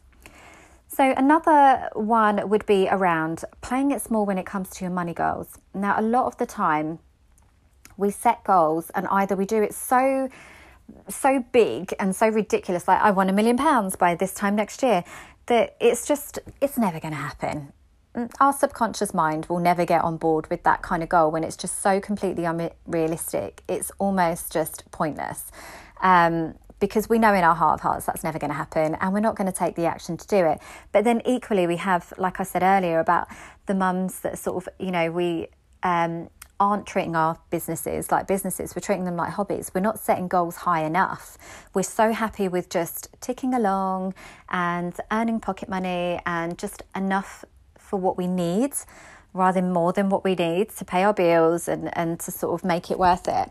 [0.87, 5.13] So, another one would be around playing it small when it comes to your money
[5.13, 5.57] goals.
[5.73, 6.99] Now, a lot of the time,
[7.97, 10.29] we set goals and either we do it so
[11.07, 14.83] so big and so ridiculous like i want a million pounds by this time next
[14.83, 15.03] year
[15.45, 17.71] that it's just it's never going to happen
[18.39, 21.55] our subconscious mind will never get on board with that kind of goal when it's
[21.55, 25.51] just so completely unrealistic it's almost just pointless
[26.01, 29.13] um, because we know in our heart of hearts that's never going to happen and
[29.13, 30.59] we're not going to take the action to do it.
[30.91, 33.29] But then equally, we have, like I said earlier, about
[33.67, 35.47] the mums that sort of, you know, we
[35.83, 39.71] um, aren't treating our businesses like businesses, we're treating them like hobbies.
[39.73, 41.37] We're not setting goals high enough.
[41.73, 44.13] We're so happy with just ticking along
[44.49, 47.45] and earning pocket money and just enough
[47.77, 48.73] for what we need
[49.33, 52.53] rather than more than what we need to pay our bills and, and to sort
[52.53, 53.49] of make it worth it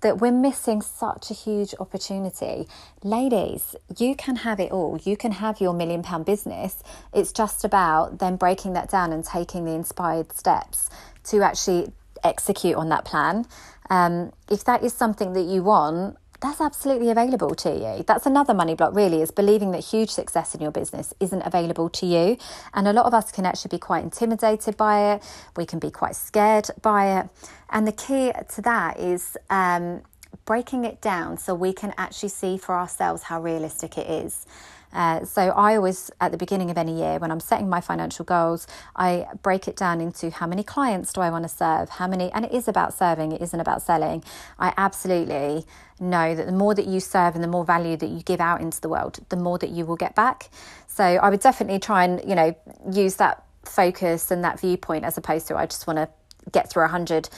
[0.00, 2.68] that we're missing such a huge opportunity.
[3.02, 4.98] Ladies, you can have it all.
[5.02, 6.82] You can have your million pound business.
[7.12, 10.88] It's just about then breaking that down and taking the inspired steps
[11.24, 11.92] to actually
[12.24, 13.46] execute on that plan.
[13.90, 18.04] Um, if that is something that you want, that's absolutely available to you.
[18.04, 21.88] That's another money block, really, is believing that huge success in your business isn't available
[21.90, 22.36] to you.
[22.74, 25.22] And a lot of us can actually be quite intimidated by it,
[25.56, 27.28] we can be quite scared by it.
[27.70, 30.02] And the key to that is um,
[30.44, 34.46] breaking it down so we can actually see for ourselves how realistic it is.
[34.92, 38.24] Uh, so I always, at the beginning of any year, when I'm setting my financial
[38.24, 42.06] goals, I break it down into how many clients do I want to serve, how
[42.06, 44.24] many, and it is about serving, it isn't about selling.
[44.58, 45.66] I absolutely
[46.00, 48.60] know that the more that you serve and the more value that you give out
[48.60, 50.50] into the world, the more that you will get back.
[50.86, 52.56] So I would definitely try and, you know,
[52.90, 56.08] use that focus and that viewpoint as opposed to I just want to
[56.50, 57.28] get through a hundred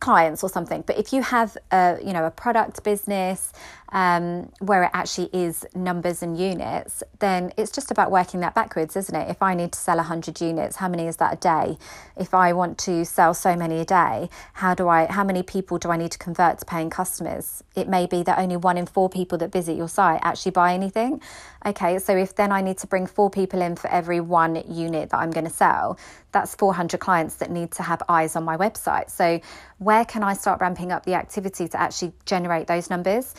[0.00, 0.82] clients or something.
[0.86, 3.52] But if you have a you know a product business
[3.92, 8.96] um, where it actually is numbers and units, then it's just about working that backwards,
[8.96, 9.30] isn't it?
[9.30, 11.78] If I need to sell 100 units, how many is that a day?
[12.16, 15.78] If I want to sell so many a day, how do I how many people
[15.78, 17.62] do I need to convert to paying customers?
[17.76, 20.72] It may be that only one in four people that visit your site actually buy
[20.72, 21.20] anything.
[21.64, 25.10] Okay, so if then I need to bring four people in for every one unit
[25.10, 25.98] that I'm going to sell,
[26.32, 29.10] that's 400 clients that need to have eyes on my website.
[29.10, 29.40] So
[29.78, 33.34] where can I start ramping up the activity to actually generate those numbers?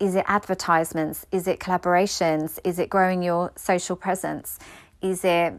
[0.00, 1.26] Is it advertisements?
[1.32, 2.58] Is it collaborations?
[2.64, 4.58] Is it growing your social presence?
[5.02, 5.54] Is it,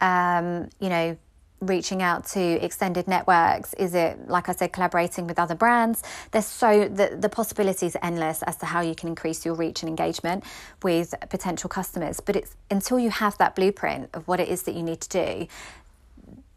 [0.00, 1.16] um, you know,
[1.60, 3.72] reaching out to extended networks?
[3.74, 6.02] Is it, like I said, collaborating with other brands?
[6.32, 9.82] There's so the, the possibilities are endless as to how you can increase your reach
[9.82, 10.44] and engagement
[10.82, 12.20] with potential customers.
[12.20, 15.08] But it's until you have that blueprint of what it is that you need to
[15.08, 15.46] do,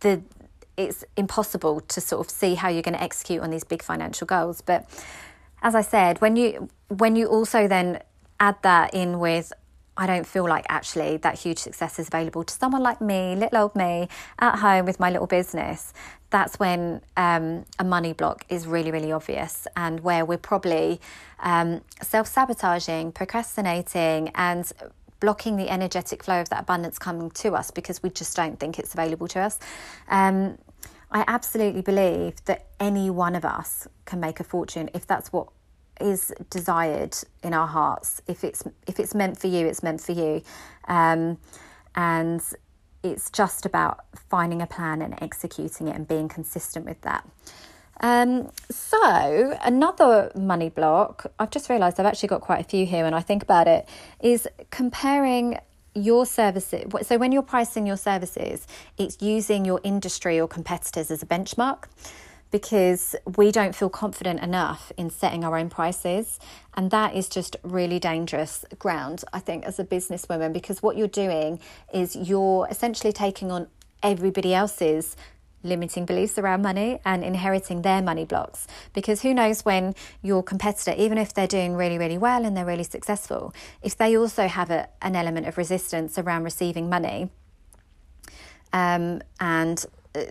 [0.01, 0.21] the
[0.77, 4.27] it's impossible to sort of see how you're going to execute on these big financial
[4.27, 4.59] goals.
[4.59, 4.85] But
[5.65, 7.99] as I said, when you when you also then
[8.39, 9.51] add that in with
[9.97, 13.57] I don't feel like actually that huge success is available to someone like me, little
[13.63, 15.93] old me, at home with my little business.
[16.29, 21.01] That's when um, a money block is really, really obvious, and where we're probably
[21.39, 24.71] um, self sabotaging, procrastinating, and
[25.19, 28.77] blocking the energetic flow of that abundance coming to us because we just don't think
[28.77, 29.57] it's available to us.
[30.09, 30.59] Um,
[31.11, 35.47] I absolutely believe that any one of us can make a fortune if that's what
[36.01, 38.21] is desired in our hearts.
[38.27, 40.41] If it's if it's meant for you, it's meant for you,
[40.87, 41.37] um,
[41.95, 42.41] and
[43.03, 47.27] it's just about finding a plan and executing it and being consistent with that.
[48.01, 53.03] Um, so another money block, I've just realised I've actually got quite a few here
[53.03, 53.87] when I think about it,
[54.21, 55.59] is comparing
[55.93, 56.91] your services.
[57.03, 61.85] So when you're pricing your services, it's using your industry or competitors as a benchmark
[62.55, 66.39] because we don't feel confident enough in setting our own prices.
[66.75, 71.09] And that is just really dangerous ground, I think, as a businesswoman, because what you're
[71.09, 71.59] doing
[71.93, 73.67] is you're essentially taking on
[74.01, 75.17] everybody else's
[75.63, 78.67] limiting beliefs around money and inheriting their money blocks.
[78.93, 82.63] Because who knows when your competitor, even if they're doing really, really well and they're
[82.63, 87.31] really successful, if they also have a, an element of resistance around receiving money
[88.71, 90.21] um, and uh,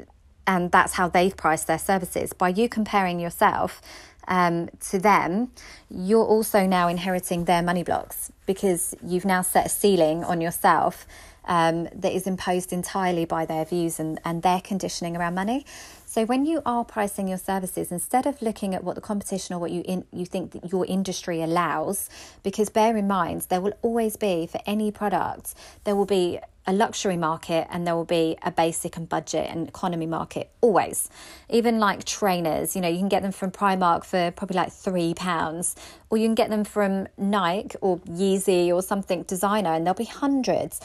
[0.47, 2.33] and that's how they've priced their services.
[2.33, 3.81] By you comparing yourself
[4.29, 5.51] um, to them,
[5.91, 11.07] you're also now inheriting their money blocks because you've now set a ceiling on yourself
[11.47, 15.65] um, that is imposed entirely by their views and, and their conditioning around money.
[16.07, 19.59] So when you are pricing your services, instead of looking at what the competition or
[19.59, 22.09] what you in, you think that your industry allows,
[22.43, 25.55] because bear in mind there will always be for any product
[25.85, 29.69] there will be a luxury market and there will be a basic and budget and
[29.69, 31.11] economy market always
[31.49, 35.13] even like trainers you know you can get them from primark for probably like three
[35.15, 35.77] pounds
[36.11, 40.05] or you can get them from nike or yeezy or something designer and there'll be
[40.05, 40.81] hundreds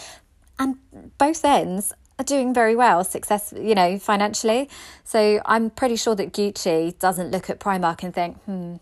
[0.57, 0.77] and
[1.17, 4.69] both ends are doing very well success you know financially
[5.05, 8.75] so i'm pretty sure that gucci doesn't look at primark and think hmm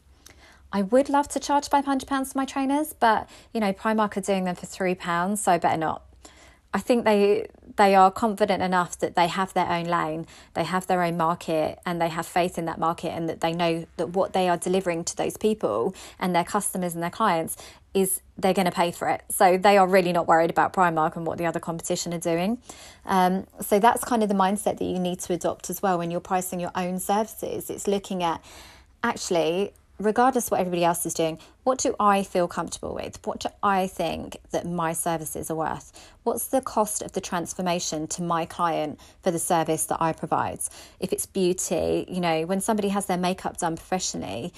[0.70, 4.44] I would love to charge £500 for my trainers, but you know, Primark are doing
[4.44, 6.07] them for £3, so I better not.
[6.78, 10.86] I think they they are confident enough that they have their own lane, they have
[10.86, 14.10] their own market, and they have faith in that market, and that they know that
[14.10, 17.58] what they are delivering to those people and their customers and their clients
[17.96, 19.24] is they're going to pay for it.
[19.30, 22.60] So they are really not worried about Primark and what the other competition are doing.
[23.08, 26.12] Um, so that's kind of the mindset that you need to adopt as well when
[26.12, 27.72] you're pricing your own services.
[27.72, 28.40] It's looking at
[29.04, 33.20] actually regardless what everybody else is doing, what do I feel comfortable with?
[33.26, 35.92] What do I think that my services are worth?
[36.24, 40.60] What's the cost of the transformation to my client for the service that I provide?
[41.00, 44.54] If it's beauty, you know, when somebody has their makeup done professionally,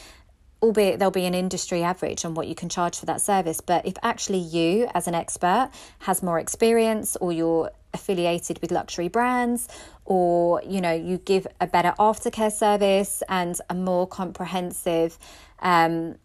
[0.62, 3.62] albeit there'll be an industry average on what you can charge for that service.
[3.62, 9.08] But if actually you, as an expert, has more experience or you're affiliated with luxury
[9.08, 9.68] brands
[10.06, 15.18] or you know you give a better aftercare service and a more comprehensive
[15.60, 16.16] um,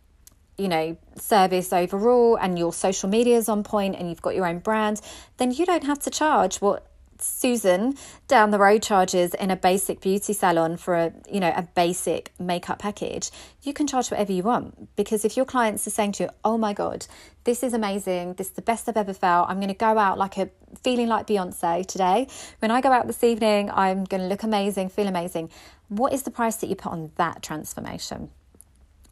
[0.59, 4.47] you know service overall and your social media is on point and you've got your
[4.47, 5.01] own brand
[5.39, 6.87] then you don't have to charge what
[7.25, 7.97] Susan
[8.29, 12.33] down the road charges in a basic beauty salon for a you know a basic
[12.39, 13.31] makeup package,
[13.63, 16.59] you can charge whatever you want because if your clients are saying to you, "Oh
[16.59, 17.07] my god,
[17.45, 18.35] this is amazing.
[18.35, 19.49] This is the best I've ever felt.
[19.49, 20.51] I'm going to go out like a
[20.83, 22.29] feeling like Beyonce today.
[22.59, 25.51] When I go out this evening, I'm going to look amazing, feel amazing."
[25.89, 28.31] What is the price that you put on that transformation?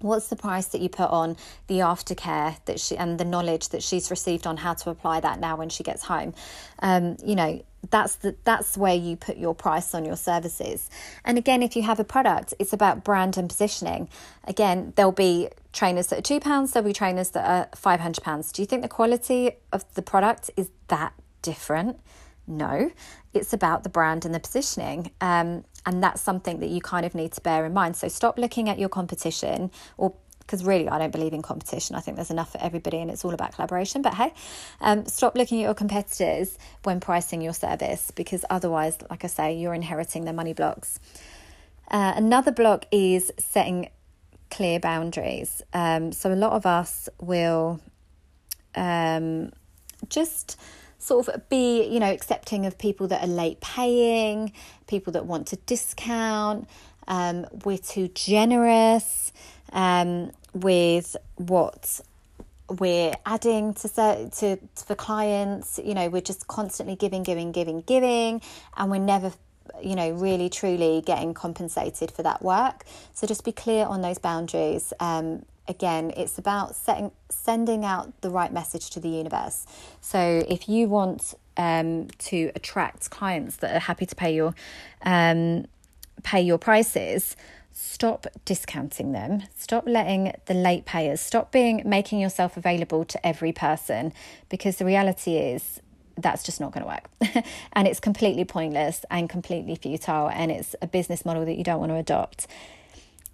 [0.03, 1.37] what's the price that you put on
[1.68, 5.38] the aftercare that she and the knowledge that she's received on how to apply that
[5.38, 6.35] now when she gets home
[6.81, 10.88] um, you know that's the that's where you put your price on your services.
[11.25, 14.09] And again if you have a product it's about brand and positioning.
[14.45, 18.53] Again there'll be trainers that are two pounds there'll be trainers that are 500 pounds.
[18.53, 21.99] Do you think the quality of the product is that different?
[22.47, 22.90] No.
[23.35, 27.14] It's about the brand and the positioning um, and that's something that you kind of
[27.14, 27.97] need to bear in mind.
[27.97, 30.14] So stop looking at your competition or
[30.53, 31.97] because really I don't believe in competition.
[31.97, 34.03] I think there's enough for everybody and it's all about collaboration.
[34.03, 34.35] But hey,
[34.83, 39.55] um, stop looking at your competitors when pricing your service because otherwise, like I say,
[39.55, 41.01] you're inheriting their money blocks.
[41.91, 43.88] Uh, another block is setting
[44.51, 45.62] clear boundaries.
[45.73, 47.81] Um, so a lot of us will
[48.75, 49.53] um,
[50.11, 50.61] just
[50.99, 54.53] sort of be, you know, accepting of people that are late paying,
[54.87, 56.69] people that want to discount.
[57.09, 59.33] Um, we're too generous
[59.73, 62.01] um, with what
[62.69, 63.88] we're adding to,
[64.31, 65.81] to for clients.
[65.83, 68.41] You know, we're just constantly giving, giving, giving, giving,
[68.77, 69.33] and we're never
[69.81, 72.85] you know really truly getting compensated for that work
[73.15, 78.31] so just be clear on those boundaries um, again it's about setting sending out the
[78.31, 79.65] right message to the universe
[80.01, 84.55] so if you want um, to attract clients that are happy to pay your
[85.03, 85.64] um,
[86.22, 87.37] pay your prices
[87.73, 93.53] stop discounting them stop letting the late payers stop being making yourself available to every
[93.53, 94.12] person
[94.49, 95.81] because the reality is
[96.18, 100.77] that's just not going to work and it's completely pointless and completely futile and it's
[100.83, 102.47] a business model that you don't want to adopt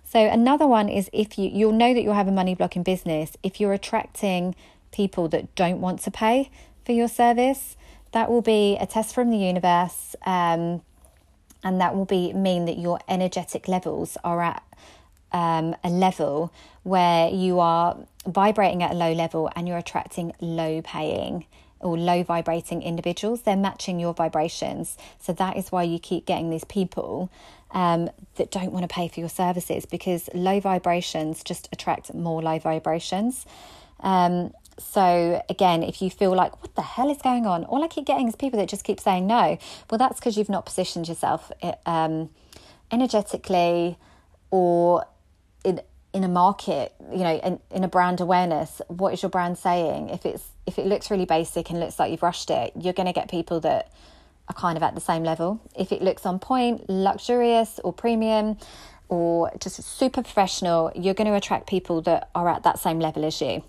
[0.05, 2.83] So another one is if you you'll know that you'll have a money block in
[2.83, 4.55] business if you're attracting
[4.93, 6.51] people that don't want to pay
[6.85, 7.77] for your service.
[8.13, 10.81] That will be a test from the universe, um,
[11.63, 14.63] and that will be mean that your energetic levels are at
[15.33, 16.53] um, a level
[16.83, 17.97] where you are
[18.27, 21.47] vibrating at a low level and you're attracting low paying
[21.81, 24.97] or low vibrating individuals, they're matching your vibrations.
[25.21, 27.31] So that is why you keep getting these people
[27.71, 32.43] um, that don't want to pay for your services because low vibrations just attract more
[32.43, 33.47] low vibrations.
[34.01, 37.65] Um, so again, if you feel like, what the hell is going on?
[37.65, 39.59] All I keep getting is people that just keep saying no.
[39.91, 42.31] Well, that's because you've not positioned yourself eh, um,
[42.91, 43.99] energetically
[44.51, 45.05] or
[45.65, 45.81] in
[46.15, 50.09] in a market, you know, in, in a brand awareness, what is your brand saying?
[50.09, 53.07] If it's if it looks really basic and looks like you've rushed it, you're going
[53.07, 53.93] to get people that
[54.49, 55.61] are kind of at the same level.
[55.77, 58.57] If it looks on point, luxurious or premium,
[59.09, 63.25] or just super professional, you're going to attract people that are at that same level
[63.25, 63.63] as you.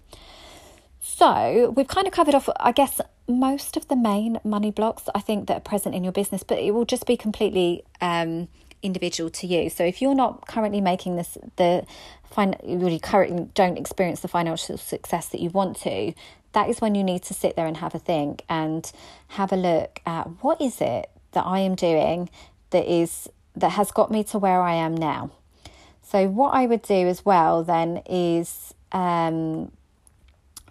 [1.12, 5.20] So we've kind of covered off, I guess, most of the main money blocks I
[5.20, 8.48] think that are present in your business, but it will just be completely um,
[8.84, 9.70] individual to you.
[9.70, 11.86] So if you're not currently making this the
[12.24, 16.14] fin- you currently don't experience the financial success that you want to,
[16.54, 18.90] that is when you need to sit there and have a think and
[19.30, 22.30] have a look at what is it that I am doing
[22.70, 25.32] that is that has got me to where I am now.
[26.04, 29.72] So what I would do as well then is um,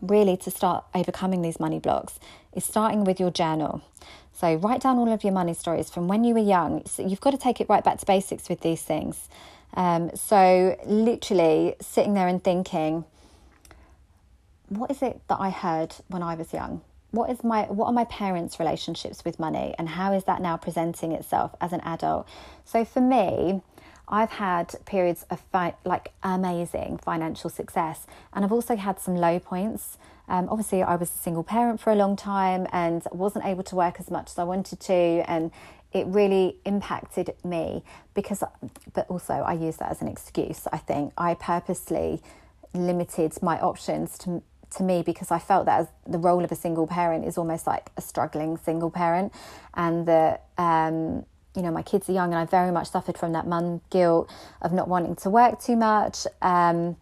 [0.00, 2.18] really to start overcoming these money blocks
[2.52, 3.82] is starting with your journal.
[4.32, 6.84] So write down all of your money stories from when you were young.
[6.86, 9.28] So you've got to take it right back to basics with these things.
[9.74, 13.04] Um, so literally sitting there and thinking,
[14.68, 16.82] what is it that I heard when I was young?
[17.10, 20.58] What is my what are my parents' relationships with money and how is that now
[20.58, 22.28] presenting itself as an adult?
[22.64, 23.62] So for me,
[24.08, 29.38] I've had periods of fi- like amazing financial success, and I've also had some low
[29.38, 29.98] points.
[30.28, 33.76] Um, obviously, I was a single parent for a long time and wasn't able to
[33.76, 35.50] work as much as I wanted to, and
[35.92, 37.82] it really impacted me
[38.14, 38.42] because,
[38.92, 40.66] but also I use that as an excuse.
[40.72, 42.22] I think I purposely
[42.74, 46.86] limited my options to to me because I felt that the role of a single
[46.86, 49.32] parent is almost like a struggling single parent,
[49.74, 51.24] and that um,
[51.58, 54.30] you know my kids are young, and I very much suffered from that mum guilt
[54.62, 56.26] of not wanting to work too much.
[56.40, 56.96] Um,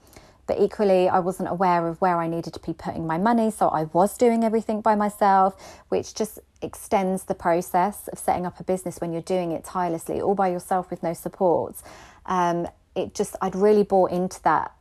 [0.47, 3.69] but equally, I wasn't aware of where I needed to be putting my money, so
[3.69, 8.65] I was doing everything by myself, which just extends the process of setting up a
[8.65, 11.77] business when you're doing it tirelessly, all by yourself with no support.
[12.27, 14.73] Um, it just, I'd really bought into that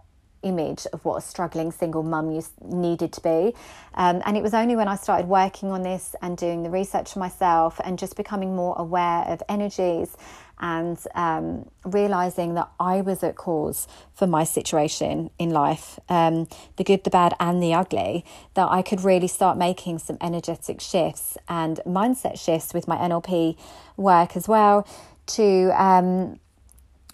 [0.45, 3.53] image of what a struggling single mum you needed to be.
[3.95, 7.13] Um, and it was only when I started working on this and doing the research
[7.13, 10.15] for myself and just becoming more aware of energies
[10.59, 16.83] and um, realizing that I was at cause for my situation in life, um, the
[16.83, 18.23] good, the bad, and the ugly,
[18.53, 23.57] that I could really start making some energetic shifts and mindset shifts with my NLP
[23.97, 24.87] work as well
[25.27, 26.39] to um,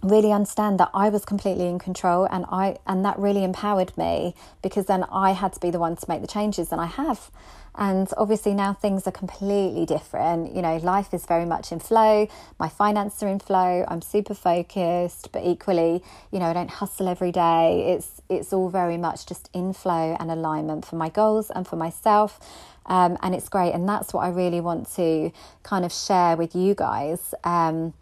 [0.02, 4.36] really understand that I was completely in control and I and that really empowered me
[4.62, 7.30] because then I had to be the one to make the changes and I have.
[7.76, 10.54] And obviously now things are completely different.
[10.54, 12.28] You know, life is very much in flow.
[12.60, 13.86] My finances are in flow.
[13.88, 17.93] I'm super focused, but equally, you know, I don't hustle every day.
[17.93, 21.78] It's it's all very much just in flow and alignment for my goals and for
[21.78, 22.39] myself.
[22.88, 23.74] Um, and it's great.
[23.74, 25.32] And that's what I really want to
[25.64, 27.34] kind of share with you guys.
[27.43, 27.93] Um,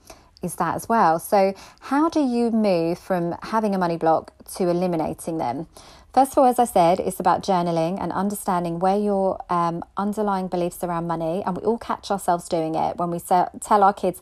[0.41, 1.19] is that as well.
[1.19, 5.67] So, how do you move from having a money block to eliminating them?
[6.13, 10.47] First of all, as I said, it's about journaling and understanding where your um, underlying
[10.47, 14.19] beliefs around money, and we all catch ourselves doing it when we tell our kids,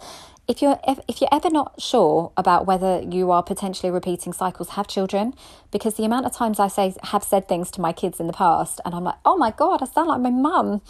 [0.47, 4.69] if you're if, if you're ever not sure about whether you are potentially repeating cycles
[4.69, 5.33] have children.
[5.71, 8.33] Because the amount of times i say have said things to my kids in the
[8.33, 10.81] past and i'm like oh my god i sound like my mum.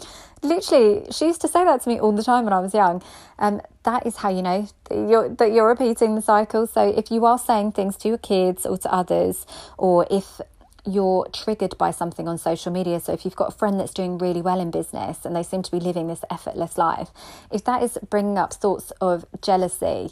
[0.42, 3.02] Literally she used to say that to me all the time when i was young.
[3.38, 6.66] Um, that is how you know that you're, that you're repeating the cycle.
[6.66, 9.46] So if you are saying things to your kids or to others
[9.76, 10.40] or if
[10.88, 13.00] you're triggered by something on social media.
[13.00, 15.62] So, if you've got a friend that's doing really well in business and they seem
[15.62, 17.10] to be living this effortless life,
[17.50, 20.10] if that is bringing up thoughts of jealousy,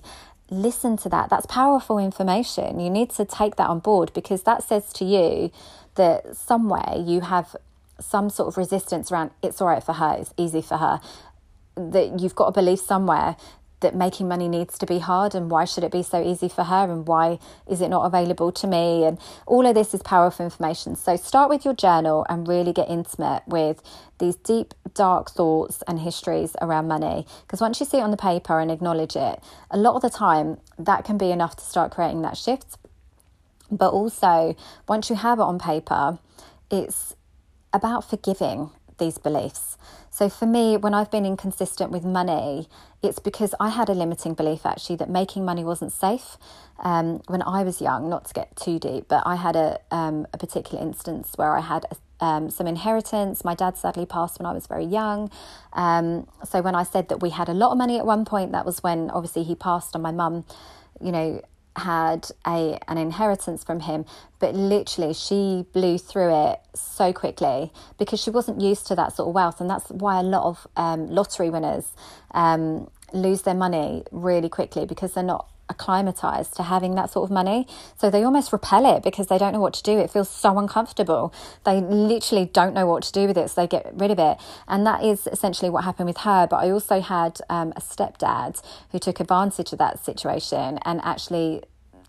[0.50, 1.30] listen to that.
[1.30, 2.80] That's powerful information.
[2.80, 5.50] You need to take that on board because that says to you
[5.96, 7.56] that somewhere you have
[7.98, 11.00] some sort of resistance around it's all right for her, it's easy for her.
[11.76, 13.36] That you've got a belief somewhere
[13.80, 16.64] that making money needs to be hard and why should it be so easy for
[16.64, 20.44] her and why is it not available to me and all of this is powerful
[20.44, 23.82] information so start with your journal and really get intimate with
[24.18, 28.16] these deep dark thoughts and histories around money because once you see it on the
[28.16, 31.92] paper and acknowledge it a lot of the time that can be enough to start
[31.92, 32.78] creating that shift
[33.70, 34.56] But also,
[34.88, 36.18] once you have it on paper,
[36.70, 37.14] it's
[37.72, 39.76] about forgiving these beliefs.
[40.10, 42.68] So for me, when I've been inconsistent with money,
[43.06, 46.36] it's because I had a limiting belief actually that making money wasn't safe.
[46.78, 50.26] Um, when I was young, not to get too deep, but I had a um,
[50.34, 51.86] a particular instance where I had
[52.20, 53.44] um, some inheritance.
[53.44, 55.30] My dad sadly passed when I was very young.
[55.72, 58.52] Um, so when I said that we had a lot of money at one point,
[58.52, 60.44] that was when obviously he passed, and my mum,
[61.00, 61.40] you know,
[61.76, 64.04] had a an inheritance from him,
[64.38, 69.28] but literally she blew through it so quickly because she wasn't used to that sort
[69.28, 71.92] of wealth, and that's why a lot of um, lottery winners
[72.32, 77.30] um, lose their money really quickly because they're not acclimatized to having that sort of
[77.32, 77.66] money.
[77.96, 79.98] So they almost repel it because they don't know what to do.
[79.98, 81.32] It feels so uncomfortable.
[81.64, 83.50] They literally don't know what to do with it.
[83.50, 84.38] So they get rid of it.
[84.68, 86.46] And that is essentially what happened with her.
[86.48, 91.62] But I also had um, a stepdad who took advantage of that situation and actually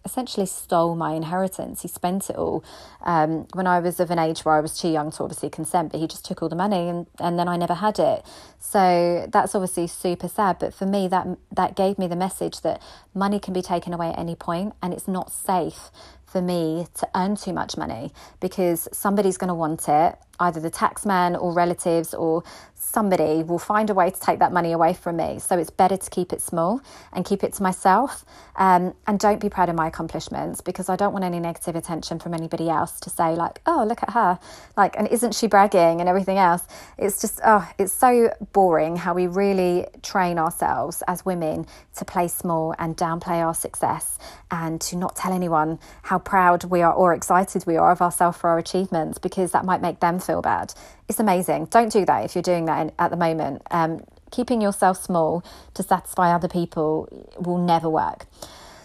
[0.08, 1.84] essentially stole my inheritance.
[1.84, 2.64] He spent it all
[3.04, 5.92] um, when I was of an age where I was too young to obviously consent,
[5.92, 8.26] but he just took all the money and, and then I never had it.
[8.60, 10.58] So that's obviously super sad.
[10.60, 12.82] But for me, that that gave me the message that
[13.14, 15.92] money can be taken away at any point and it's not safe
[16.26, 20.72] for me to earn too much money because somebody's going to want it, either the
[20.72, 22.44] taxman or relatives or
[22.76, 25.40] somebody will find a way to take that money away from me.
[25.40, 26.82] So it's better to keep it small
[27.12, 28.24] and keep it to myself.
[28.56, 32.20] Um, and don't be proud of my accomplishments because I don't want any negative attention
[32.20, 34.40] from anybody else to say, like, oh, look at her.
[34.76, 36.64] Like, and isn't she bragging and everything else?
[36.98, 41.68] It's just, oh, it's so boring how we really train ourselves as women
[41.98, 44.18] to play small and downplay our success
[44.50, 48.38] and to not tell anyone how proud we are or excited we are of ourselves
[48.38, 50.74] for our achievements because that might make them feel bad
[51.08, 51.66] it's amazing.
[51.66, 53.62] Don't do that if you're doing that in, at the moment.
[53.72, 57.08] Um, keeping yourself small to satisfy other people
[57.40, 58.26] will never work.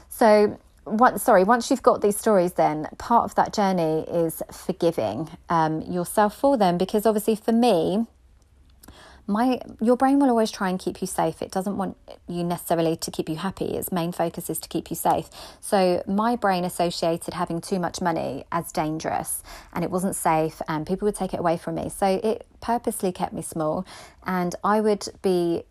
[0.08, 5.30] So, once, sorry, once you've got these stories, then part of that journey is forgiving
[5.48, 6.78] um, yourself for them.
[6.78, 8.06] Because obviously, for me,
[9.26, 11.42] my your brain will always try and keep you safe.
[11.42, 11.96] It doesn't want
[12.28, 13.76] you necessarily to keep you happy.
[13.76, 15.28] Its main focus is to keep you safe.
[15.60, 19.42] So my brain associated having too much money as dangerous
[19.72, 21.88] and it wasn't safe and people would take it away from me.
[21.88, 23.84] So it purposely kept me small
[24.24, 25.64] and i would be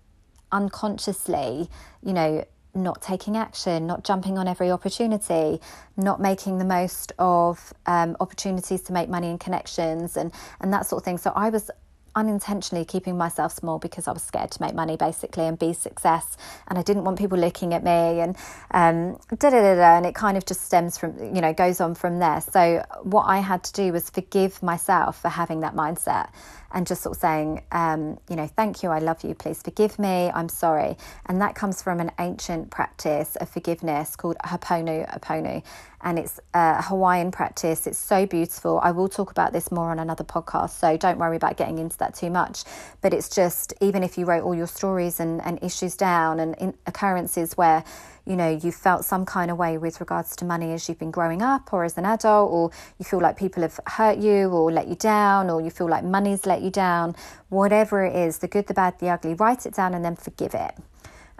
[0.51, 1.69] unconsciously
[2.03, 2.43] you know
[2.73, 5.59] not taking action, not jumping on every opportunity,
[5.97, 10.31] not making the most of um, opportunities to make money and connections and,
[10.61, 11.17] and that sort of thing.
[11.17, 11.69] So I was
[12.15, 16.37] unintentionally keeping myself small because I was scared to make money basically and be success
[16.67, 18.35] and I didn't want people looking at me and
[18.71, 21.81] um da da da da and it kind of just stems from you know goes
[21.81, 25.75] on from there so what I had to do was forgive myself for having that
[25.75, 26.29] mindset
[26.73, 29.99] and just sort of saying, um, you know, thank you, I love you, please forgive
[29.99, 30.97] me, I'm sorry.
[31.25, 35.63] And that comes from an ancient practice of forgiveness called Ho'oponopono.
[36.03, 37.87] And it's uh, a Hawaiian practice.
[37.87, 38.79] It's so beautiful.
[38.81, 41.97] I will talk about this more on another podcast, so don't worry about getting into
[41.99, 42.63] that too much.
[43.01, 46.73] But it's just, even if you wrote all your stories and, and issues down and
[46.87, 47.83] occurrences where
[48.25, 51.11] you know, you felt some kind of way with regards to money as you've been
[51.11, 54.71] growing up or as an adult, or you feel like people have hurt you or
[54.71, 57.15] let you down, or you feel like money's let you down,
[57.49, 60.53] whatever it is, the good, the bad, the ugly, write it down and then forgive
[60.53, 60.75] it.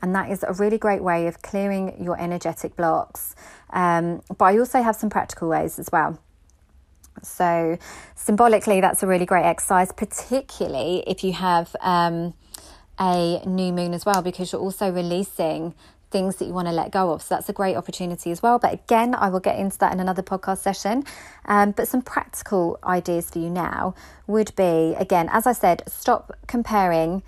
[0.01, 3.35] And that is a really great way of clearing your energetic blocks.
[3.71, 6.19] Um, but I also have some practical ways as well.
[7.21, 7.77] So,
[8.15, 12.33] symbolically, that's a really great exercise, particularly if you have um,
[12.99, 15.75] a new moon as well, because you're also releasing
[16.11, 17.21] things that you want to let go of.
[17.21, 18.59] So that's a great opportunity as well.
[18.59, 21.03] But again, I will get into that in another podcast session.
[21.45, 23.95] Um, but some practical ideas for you now
[24.27, 27.23] would be again, as I said, stop comparing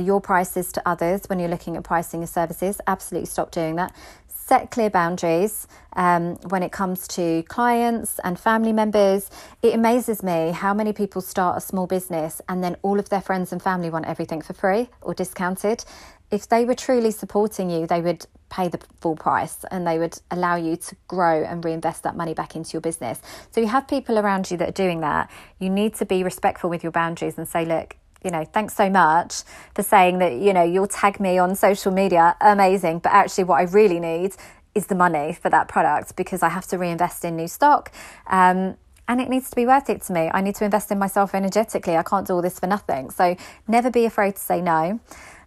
[0.00, 2.80] your prices to others when you're looking at pricing of services.
[2.86, 3.94] Absolutely stop doing that.
[4.28, 5.66] Set clear boundaries
[5.96, 9.28] um, when it comes to clients and family members.
[9.60, 13.20] It amazes me how many people start a small business and then all of their
[13.20, 15.84] friends and family want everything for free or discounted
[16.30, 20.18] if they were truly supporting you, they would pay the full price and they would
[20.30, 23.20] allow you to grow and reinvest that money back into your business.
[23.50, 25.30] So you have people around you that are doing that.
[25.58, 27.96] You need to be respectful with your boundaries and say, look,
[28.26, 31.92] you know, thanks so much for saying that, you know, you'll tag me on social
[31.92, 32.36] media.
[32.40, 32.98] Amazing.
[32.98, 34.32] But actually, what I really need
[34.74, 37.92] is the money for that product because I have to reinvest in new stock.
[38.26, 38.76] Um,
[39.08, 40.28] and it needs to be worth it to me.
[40.34, 41.96] I need to invest in myself energetically.
[41.96, 43.10] I can't do all this for nothing.
[43.10, 43.36] So
[43.68, 44.98] never be afraid to say no.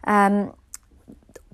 [0.05, 0.53] Um,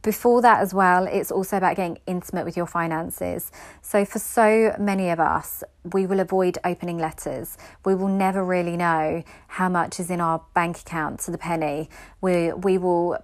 [0.05, 3.51] before that as well, it's also about getting intimate with your finances.
[3.81, 7.57] So, for so many of us, we will avoid opening letters.
[7.83, 11.89] We will never really know how much is in our bank account to the penny.
[12.21, 13.17] We, we will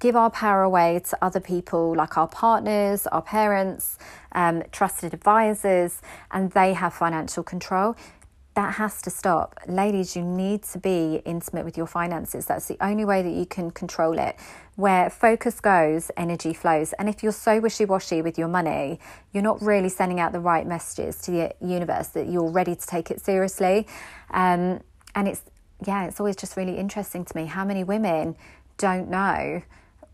[0.00, 3.96] give our power away to other people, like our partners, our parents,
[4.32, 7.94] um, trusted advisors, and they have financial control
[8.54, 9.58] that has to stop.
[9.66, 12.46] Ladies, you need to be intimate with your finances.
[12.46, 14.36] That's the only way that you can control it.
[14.76, 16.92] Where focus goes, energy flows.
[16.94, 19.00] And if you're so wishy washy with your money,
[19.32, 22.86] you're not really sending out the right messages to the universe that you're ready to
[22.86, 23.88] take it seriously.
[24.30, 24.80] Um,
[25.16, 25.42] and it's,
[25.84, 28.36] yeah, it's always just really interesting to me how many women
[28.78, 29.62] don't know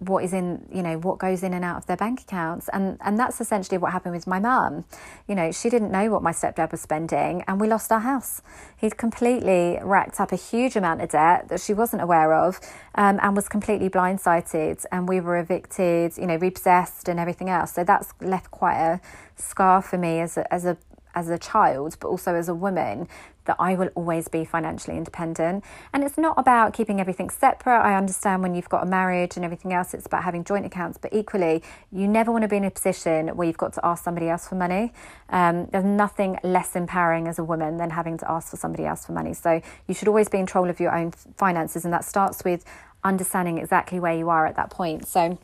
[0.00, 2.68] what is in you know what goes in and out of their bank accounts.
[2.72, 4.84] And and that's essentially what happened with my mum.
[5.28, 8.42] You know she didn't know what my stepdad was spending and we lost our house.
[8.76, 12.60] He'd completely racked up a huge amount of debt that she wasn't aware of
[12.94, 17.72] um, and was completely blindsided and we were evicted you know repossessed and everything else.
[17.72, 19.00] So that's left quite a
[19.36, 20.76] scar for me as a, as a
[21.14, 23.08] as a child, but also as a woman,
[23.46, 25.64] that I will always be financially independent.
[25.92, 27.80] And it's not about keeping everything separate.
[27.80, 30.98] I understand when you've got a marriage and everything else, it's about having joint accounts,
[30.98, 34.04] but equally, you never want to be in a position where you've got to ask
[34.04, 34.92] somebody else for money.
[35.30, 39.06] Um, there's nothing less empowering as a woman than having to ask for somebody else
[39.06, 39.34] for money.
[39.34, 42.64] So you should always be in control of your own finances, and that starts with
[43.02, 45.06] understanding exactly where you are at that point.
[45.06, 45.38] So,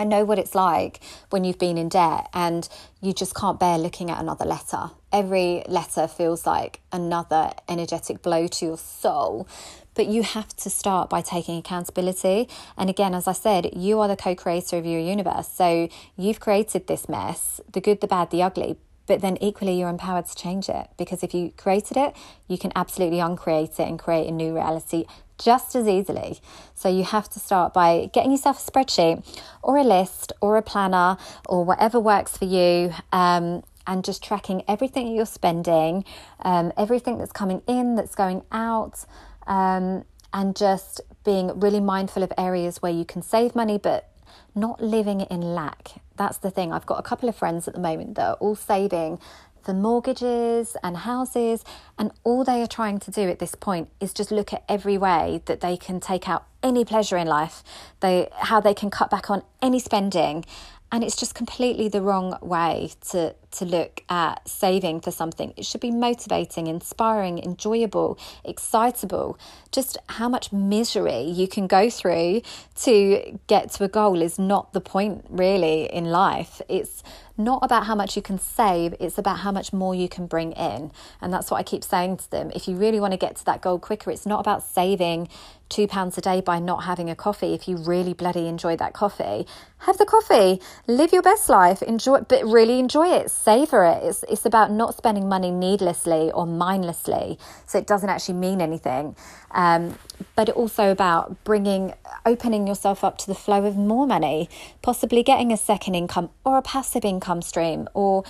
[0.00, 2.66] I know what it's like when you've been in debt and
[3.02, 4.92] you just can't bear looking at another letter.
[5.12, 9.46] Every letter feels like another energetic blow to your soul.
[9.94, 12.48] But you have to start by taking accountability.
[12.78, 15.48] And again, as I said, you are the co creator of your universe.
[15.48, 18.78] So you've created this mess the good, the bad, the ugly
[19.10, 22.14] but then equally you're empowered to change it because if you created it,
[22.46, 25.04] you can absolutely uncreate it and create a new reality
[25.36, 26.38] just as easily.
[26.76, 29.24] So you have to start by getting yourself a spreadsheet
[29.64, 31.16] or a list or a planner
[31.48, 32.94] or whatever works for you.
[33.10, 36.04] Um, and just tracking everything you're spending,
[36.42, 39.04] um, everything that's coming in, that's going out,
[39.48, 44.08] um, and just being really mindful of areas where you can save money but
[44.54, 46.00] not living in lack.
[46.20, 46.70] That's the thing.
[46.70, 49.18] I've got a couple of friends at the moment that are all saving
[49.62, 51.64] for mortgages and houses,
[51.98, 54.98] and all they are trying to do at this point is just look at every
[54.98, 57.64] way that they can take out any pleasure in life,
[58.00, 60.44] they how they can cut back on any spending,
[60.92, 65.64] and it's just completely the wrong way to to look at saving for something it
[65.64, 69.38] should be motivating inspiring enjoyable excitable
[69.72, 72.40] just how much misery you can go through
[72.74, 77.02] to get to a goal is not the point really in life it's
[77.40, 80.52] not about how much you can save, it's about how much more you can bring
[80.52, 80.92] in.
[81.20, 82.50] And that's what I keep saying to them.
[82.54, 85.28] If you really want to get to that goal quicker, it's not about saving
[85.70, 87.54] two pounds a day by not having a coffee.
[87.54, 89.46] If you really bloody enjoy that coffee,
[89.78, 94.02] have the coffee, live your best life, enjoy, but really enjoy it, savor it.
[94.02, 97.38] It's, it's about not spending money needlessly or mindlessly.
[97.66, 99.16] So it doesn't actually mean anything.
[99.52, 99.98] Um,
[100.36, 101.94] but also about bringing,
[102.26, 104.50] opening yourself up to the flow of more money,
[104.82, 108.24] possibly getting a second income or a passive income stream, or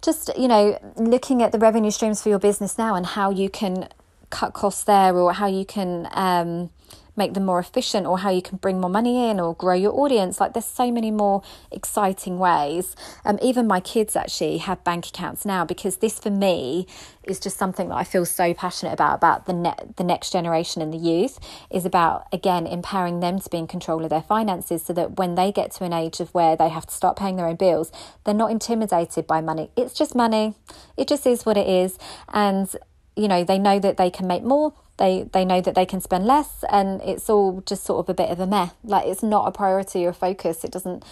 [0.00, 3.50] just, you know, looking at the revenue streams for your business now and how you
[3.50, 3.88] can
[4.30, 6.70] cut costs there or how you can um,
[7.18, 9.92] make them more efficient or how you can bring more money in or grow your
[9.92, 10.40] audience.
[10.40, 12.94] Like there's so many more exciting ways.
[13.24, 16.86] Um, even my kids actually have bank accounts now because this for me
[17.24, 20.80] is just something that I feel so passionate about about the ne- the next generation
[20.80, 21.38] and the youth
[21.70, 25.34] is about again empowering them to be in control of their finances so that when
[25.34, 27.92] they get to an age of where they have to start paying their own bills,
[28.24, 29.70] they're not intimidated by money.
[29.76, 30.54] It's just money.
[30.96, 31.98] It just is what it is
[32.32, 32.74] and
[33.18, 36.00] you know they know that they can make more they they know that they can
[36.00, 38.72] spend less and it's all just sort of a bit of a mess.
[38.84, 40.64] Like it's not a priority or a focus.
[40.64, 41.04] It doesn't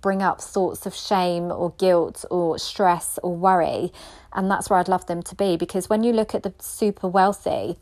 [0.00, 3.92] bring up thoughts of shame or guilt or stress or worry.
[4.32, 7.06] And that's where I'd love them to be because when you look at the super
[7.06, 7.76] wealthy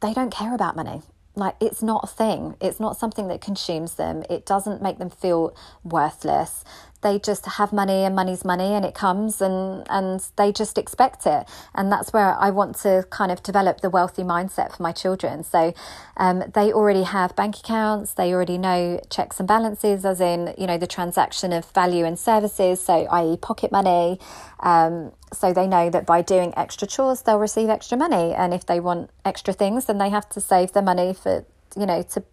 [0.00, 1.02] they don't care about money.
[1.34, 2.56] Like it's not a thing.
[2.60, 4.22] It's not something that consumes them.
[4.28, 6.64] It doesn't make them feel worthless
[7.00, 11.26] they just have money and money's money and it comes and and they just expect
[11.26, 11.46] it.
[11.74, 15.44] And that's where I want to kind of develop the wealthy mindset for my children.
[15.44, 15.72] So
[16.16, 18.14] um, they already have bank accounts.
[18.14, 22.18] They already know checks and balances as in you know the transaction of value and
[22.18, 24.18] services so i.e pocket money.
[24.60, 28.34] Um, so they know that by doing extra chores they'll receive extra money.
[28.34, 31.44] And if they want extra things then they have to save their money for
[31.76, 32.24] you know to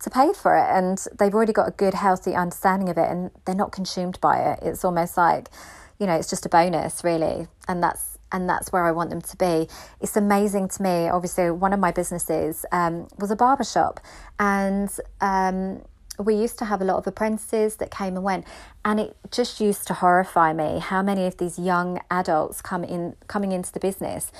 [0.00, 3.30] to pay for it and they've already got a good healthy understanding of it and
[3.44, 5.48] they're not consumed by it it's almost like
[5.98, 9.20] you know it's just a bonus really and that's and that's where I want them
[9.20, 9.68] to be.
[10.00, 11.08] It's amazing to me.
[11.08, 14.00] Obviously, one of my businesses um, was a barber shop,
[14.40, 14.90] and
[15.20, 15.82] um,
[16.18, 18.44] we used to have a lot of apprentices that came and went
[18.84, 23.16] and it just used to horrify me how many of these young adults come in
[23.26, 24.30] coming into the business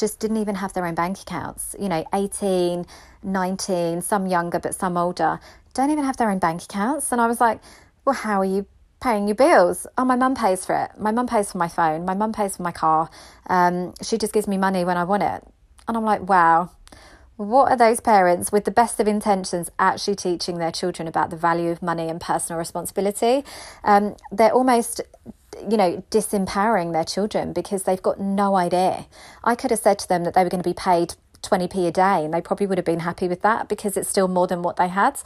[0.00, 1.76] just didn't even have their own bank accounts.
[1.78, 2.86] You know 18
[3.22, 5.38] 19 some younger but some older
[5.74, 7.12] don't even have their own bank accounts.
[7.12, 7.60] And i was like
[8.04, 8.66] well how are you
[9.00, 9.86] paying your bills?
[9.96, 10.90] Oh my mum pays for it.
[10.98, 12.04] My mum pays for my phone.
[12.04, 13.08] My mum pays for my car.
[13.46, 15.42] Um, she just gives me money when i want it.
[15.86, 16.70] And i'm like wow.
[17.36, 21.36] What are those parents with the best of intentions actually teaching their children about the
[21.36, 23.44] value of money and personal responsibility?
[23.82, 25.00] Um, they're almost
[25.68, 29.06] you know, disempowering their children because they've got no idea.
[29.42, 31.90] I could have said to them that they were going to be paid 20p a
[31.90, 34.62] day and they probably would have been happy with that because it's still more than
[34.62, 35.20] what they had.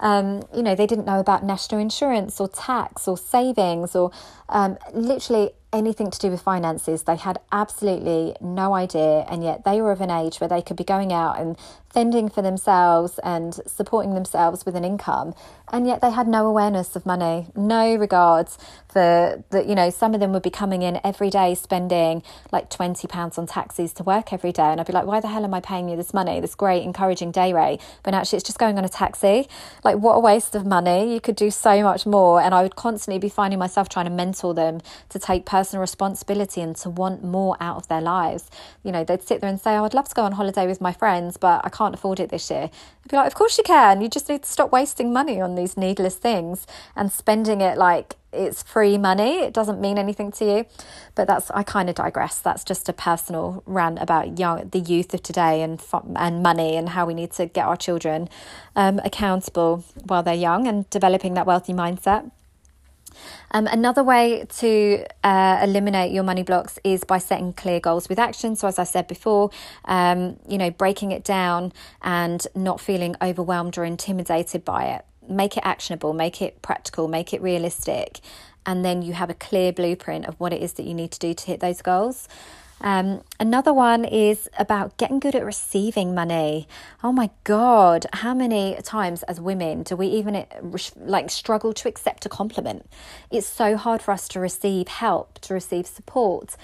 [0.00, 4.12] Um, you know, they didn't know about national insurance or tax or savings or
[4.48, 7.02] um, literally anything to do with finances.
[7.02, 10.76] They had absolutely no idea, and yet they were of an age where they could
[10.76, 11.56] be going out and
[11.92, 15.34] fending for themselves and supporting themselves with an income,
[15.72, 18.58] and yet they had no awareness of money, no regards
[18.88, 19.66] for that.
[19.66, 23.36] You know, some of them would be coming in every day spending like twenty pounds
[23.38, 25.60] on taxis to work every day, and I'd be like, why the hell am I
[25.60, 28.84] paying you this money, this great encouraging day rate, but actually it's just going on
[28.84, 29.48] a taxi?
[29.84, 31.12] Like, what a waste of money!
[31.12, 34.10] You could do so much more, and I would constantly be finding myself trying to
[34.10, 35.44] mentor them to take
[35.80, 38.50] responsibility and to want more out of their lives.
[38.82, 40.80] You know, they'd sit there and say, oh, I'd love to go on holiday with
[40.80, 42.70] my friends, but I can't afford it this year.
[42.70, 44.00] I'd be like, of course you can.
[44.00, 48.16] You just need to stop wasting money on these needless things and spending it like
[48.32, 49.38] it's free money.
[49.38, 50.66] It doesn't mean anything to you.
[51.14, 52.38] But that's I kind of digress.
[52.38, 55.82] That's just a personal rant about young the youth of today and
[56.16, 58.28] and money and how we need to get our children
[58.76, 62.30] um, accountable while they're young and developing that wealthy mindset.
[63.50, 68.18] Um, another way to uh, eliminate your money blocks is by setting clear goals with
[68.18, 68.56] action.
[68.56, 69.50] So, as I said before,
[69.84, 75.04] um, you know, breaking it down and not feeling overwhelmed or intimidated by it.
[75.28, 78.20] Make it actionable, make it practical, make it realistic,
[78.64, 81.18] and then you have a clear blueprint of what it is that you need to
[81.18, 82.28] do to hit those goals.
[82.80, 86.68] Um, another one is about getting good at receiving money.
[87.02, 90.44] Oh my God, how many times as women do we even uh,
[90.96, 92.88] like struggle to accept a compliment?
[93.30, 96.56] It's so hard for us to receive help, to receive support,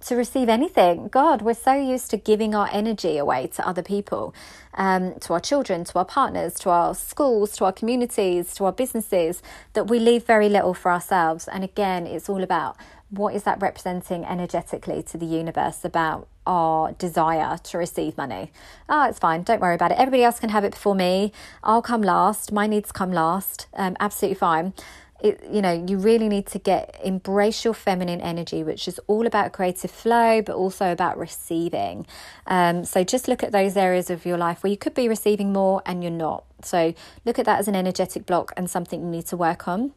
[0.00, 1.08] to receive anything.
[1.08, 4.34] God, we're so used to giving our energy away to other people,
[4.74, 8.72] um, to our children, to our partners, to our schools, to our communities, to our
[8.72, 9.42] businesses,
[9.74, 11.46] that we leave very little for ourselves.
[11.48, 12.76] And again, it's all about
[13.10, 18.52] what is that representing energetically to the universe about our desire to receive money?
[18.88, 19.42] Oh, it's fine.
[19.42, 19.98] Don't worry about it.
[19.98, 21.32] Everybody else can have it before me.
[21.62, 22.52] I'll come last.
[22.52, 23.66] My needs come last.
[23.74, 24.74] Um, absolutely fine.
[25.20, 29.26] It, you know, you really need to get embrace your feminine energy, which is all
[29.26, 32.06] about creative flow, but also about receiving.
[32.46, 35.52] Um, so just look at those areas of your life where you could be receiving
[35.52, 36.44] more and you're not.
[36.62, 36.94] So
[37.24, 39.92] look at that as an energetic block and something you need to work on.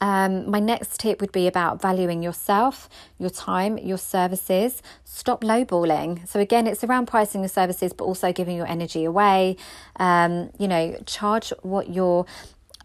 [0.00, 2.88] Um, my next tip would be about valuing yourself,
[3.18, 4.82] your time, your services.
[5.04, 6.26] Stop lowballing.
[6.28, 9.56] So again, it's around pricing the services, but also giving your energy away.
[9.96, 12.26] Um, you know, charge what you're,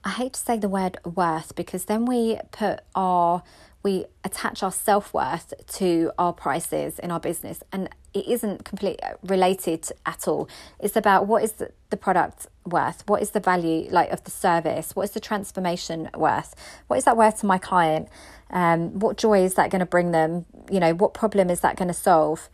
[0.04, 3.44] I hate to say the word worth because then we put our
[3.84, 9.06] we attach our self worth to our prices in our business, and it isn't completely
[9.24, 10.48] related at all.
[10.80, 14.32] It's about what is the, the product worth, what is the value like of the
[14.32, 16.56] service, what is the transformation worth,
[16.88, 18.08] what is that worth to my client,
[18.52, 21.76] um, what joy is that going to bring them, you know, what problem is that
[21.76, 22.50] going to solve.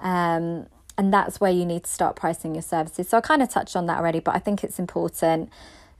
[0.00, 0.66] Um,
[0.96, 3.08] and that's where you need to start pricing your services.
[3.08, 5.48] So I kind of touched on that already, but I think it's important.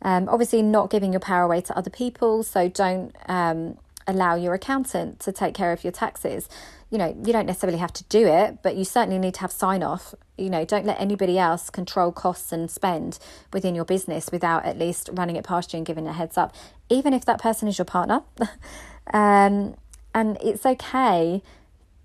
[0.03, 2.43] Um, obviously, not giving your power away to other people.
[2.43, 6.49] So don't um, allow your accountant to take care of your taxes.
[6.91, 9.53] You know, you don't necessarily have to do it, but you certainly need to have
[9.53, 10.15] sign off.
[10.37, 13.19] You know, don't let anybody else control costs and spend
[13.53, 16.55] within your business without at least running it past you and giving a heads up,
[16.89, 18.23] even if that person is your partner.
[19.13, 19.75] um,
[20.15, 21.43] and it's okay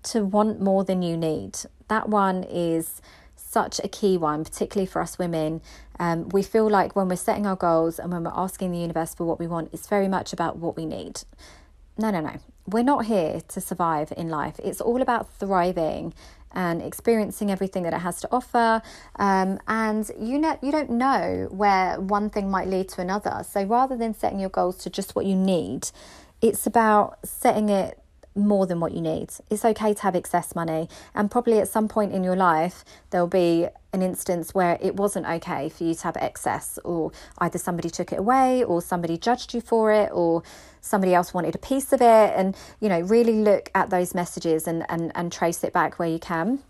[0.02, 1.58] to want more than you need.
[1.88, 3.00] That one is
[3.36, 5.60] such a key one, particularly for us women.
[5.98, 9.14] Um, we feel like when we're setting our goals and when we're asking the universe
[9.14, 11.22] for what we want, it's very much about what we need.
[12.00, 12.38] No, no, no.
[12.66, 14.58] We're not here to survive in life.
[14.64, 16.14] It's all about thriving
[16.52, 18.80] and experiencing everything that it has to offer.
[19.16, 23.44] Um, and you know, you don't know where one thing might lead to another.
[23.46, 25.90] So rather than setting your goals to just what you need,
[26.40, 27.98] it's about setting it
[28.34, 29.30] more than what you need.
[29.50, 33.26] It's okay to have excess money, and probably at some point in your life, there'll
[33.26, 37.90] be an instance where it wasn't okay for you to have excess, or either somebody
[37.90, 40.42] took it away, or somebody judged you for it, or
[40.80, 42.32] somebody else wanted a piece of it.
[42.36, 46.08] And, you know, really look at those messages and, and, and trace it back where
[46.08, 46.60] you can.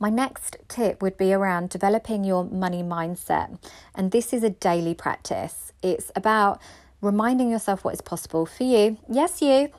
[0.00, 3.58] My next tip would be around developing your money mindset.
[3.94, 5.72] And this is a daily practice.
[5.82, 6.60] It's about
[7.00, 8.98] reminding yourself what is possible for you.
[9.08, 9.70] Yes, you.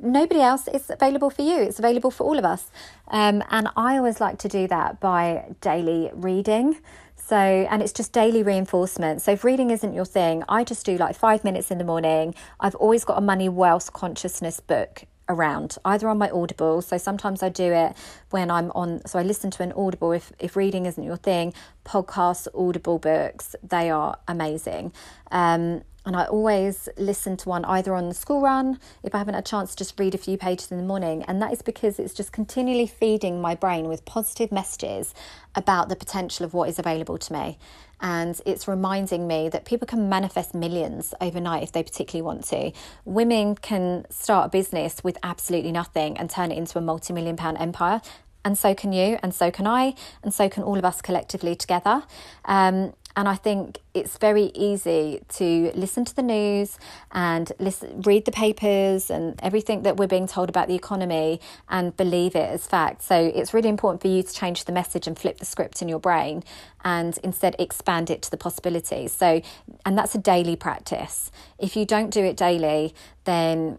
[0.00, 0.68] Nobody else.
[0.68, 1.56] It's available for you.
[1.58, 2.70] It's available for all of us.
[3.08, 6.78] Um, and I always like to do that by daily reading.
[7.16, 9.22] So, and it's just daily reinforcement.
[9.22, 12.34] So, if reading isn't your thing, I just do like five minutes in the morning.
[12.58, 17.42] I've always got a money wealth consciousness book around either on my audible so sometimes
[17.42, 17.94] i do it
[18.30, 21.52] when i'm on so i listen to an audible if if reading isn't your thing
[21.84, 24.90] podcasts audible books they are amazing
[25.30, 29.34] um, and I always listen to one either on the school run, if I haven't
[29.34, 31.22] had a chance to just read a few pages in the morning.
[31.24, 35.14] And that is because it's just continually feeding my brain with positive messages
[35.54, 37.58] about the potential of what is available to me.
[38.00, 42.72] And it's reminding me that people can manifest millions overnight if they particularly want to.
[43.04, 47.36] Women can start a business with absolutely nothing and turn it into a multi million
[47.36, 48.00] pound empire
[48.44, 51.54] and so can you, and so can I, and so can all of us collectively
[51.54, 52.04] together.
[52.46, 56.78] Um, and I think it's very easy to listen to the news
[57.10, 61.96] and listen, read the papers and everything that we're being told about the economy and
[61.96, 63.02] believe it as fact.
[63.02, 65.88] So it's really important for you to change the message and flip the script in
[65.88, 66.44] your brain
[66.84, 69.12] and instead expand it to the possibilities.
[69.12, 69.42] So,
[69.84, 71.32] and that's a daily practice.
[71.58, 72.94] If you don't do it daily,
[73.24, 73.78] then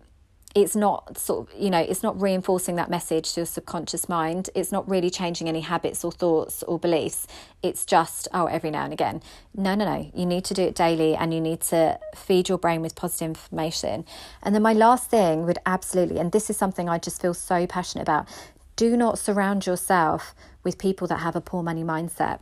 [0.55, 4.49] it's not sort of you know it's not reinforcing that message to your subconscious mind.
[4.55, 7.27] It's not really changing any habits or thoughts or beliefs.
[7.61, 9.21] It's just oh every now and again.
[9.55, 10.11] No no no.
[10.13, 13.29] You need to do it daily and you need to feed your brain with positive
[13.29, 14.05] information.
[14.41, 17.65] And then my last thing would absolutely and this is something i just feel so
[17.67, 18.27] passionate about
[18.75, 20.33] do not surround yourself
[20.63, 22.39] with people that have a poor money mindset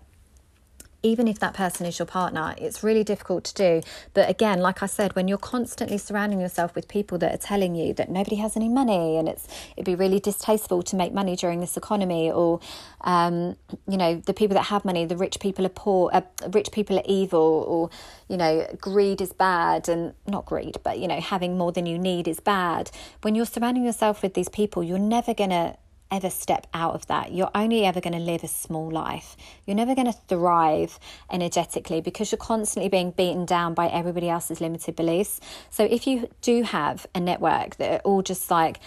[1.04, 3.82] even if that person is your partner, it's really difficult to do.
[4.14, 7.76] But again, like I said, when you're constantly surrounding yourself with people that are telling
[7.76, 11.36] you that nobody has any money and it's it'd be really distasteful to make money
[11.36, 12.60] during this economy, or
[13.02, 13.56] um,
[13.88, 16.22] you know, the people that have money, the rich people are poor, uh,
[16.52, 17.90] rich people are evil, or
[18.28, 22.00] you know, greed is bad, and not greed, but you know, having more than you
[22.00, 22.90] need is bad.
[23.22, 25.78] When you're surrounding yourself with these people, you're never gonna
[26.12, 27.32] ever step out of that.
[27.34, 29.36] You're only ever going to live a small life.
[29.66, 31.00] You're never going to thrive
[31.32, 35.40] energetically because you're constantly being beaten down by everybody else's limited beliefs.
[35.70, 38.80] So if you do have a network that are all just like,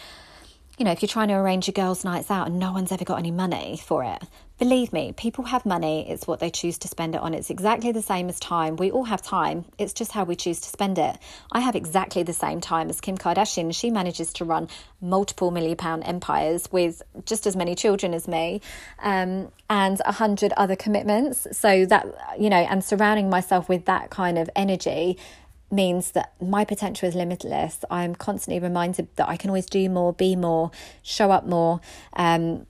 [0.79, 3.05] you know, if you're trying to arrange your girls' nights out and no one's ever
[3.05, 4.23] got any money for it,
[4.61, 7.33] Believe me, people have money, it's what they choose to spend it on.
[7.33, 8.77] It's exactly the same as time.
[8.77, 11.17] We all have time, it's just how we choose to spend it.
[11.51, 13.75] I have exactly the same time as Kim Kardashian.
[13.75, 14.69] She manages to run
[15.01, 18.61] multiple million pound empires with just as many children as me
[19.03, 21.47] um, and a hundred other commitments.
[21.53, 22.07] So that,
[22.39, 25.17] you know, and surrounding myself with that kind of energy
[25.71, 27.83] means that my potential is limitless.
[27.91, 30.71] I'm constantly reminded that I can always do more, be more,
[31.03, 31.81] show up more.
[32.13, 32.67] Um,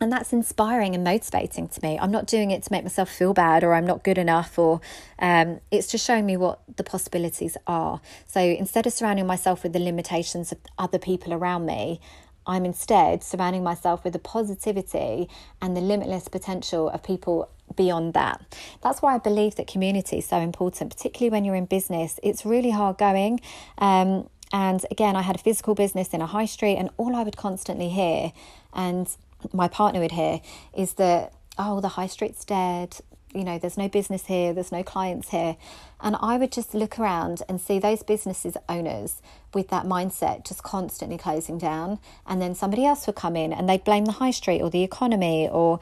[0.00, 1.98] and that's inspiring and motivating to me.
[1.98, 4.80] I'm not doing it to make myself feel bad or I'm not good enough, or
[5.18, 8.00] um, it's just showing me what the possibilities are.
[8.26, 12.00] So instead of surrounding myself with the limitations of other people around me,
[12.46, 15.28] I'm instead surrounding myself with the positivity
[15.60, 18.58] and the limitless potential of people beyond that.
[18.82, 22.18] That's why I believe that community is so important, particularly when you're in business.
[22.22, 23.40] It's really hard going.
[23.78, 27.22] Um, and again, I had a physical business in a high street, and all I
[27.22, 28.32] would constantly hear,
[28.72, 29.06] and
[29.52, 30.40] my partner would hear
[30.76, 32.96] is that, oh, the high street's dead,
[33.34, 35.56] you know, there's no business here, there's no clients here.
[36.00, 39.22] And I would just look around and see those businesses owners
[39.54, 41.98] with that mindset just constantly closing down.
[42.26, 44.82] And then somebody else would come in and they'd blame the high street or the
[44.82, 45.78] economy or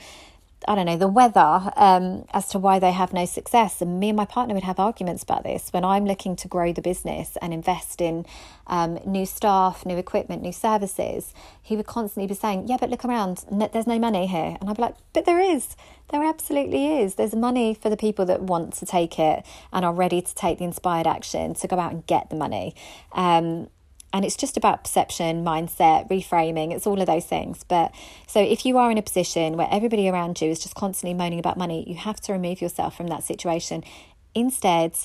[0.66, 3.80] I don't know, the weather um, as to why they have no success.
[3.80, 6.72] And me and my partner would have arguments about this when I'm looking to grow
[6.72, 8.26] the business and invest in
[8.66, 11.32] um, new staff, new equipment, new services.
[11.62, 14.56] He would constantly be saying, Yeah, but look around, there's no money here.
[14.60, 15.76] And I'd be like, But there is.
[16.10, 17.14] There absolutely is.
[17.14, 20.58] There's money for the people that want to take it and are ready to take
[20.58, 22.74] the inspired action to go out and get the money.
[23.12, 23.68] Um,
[24.12, 27.64] and it's just about perception, mindset, reframing, it's all of those things.
[27.64, 27.92] But
[28.26, 31.38] so if you are in a position where everybody around you is just constantly moaning
[31.38, 33.84] about money, you have to remove yourself from that situation.
[34.34, 34.96] Instead,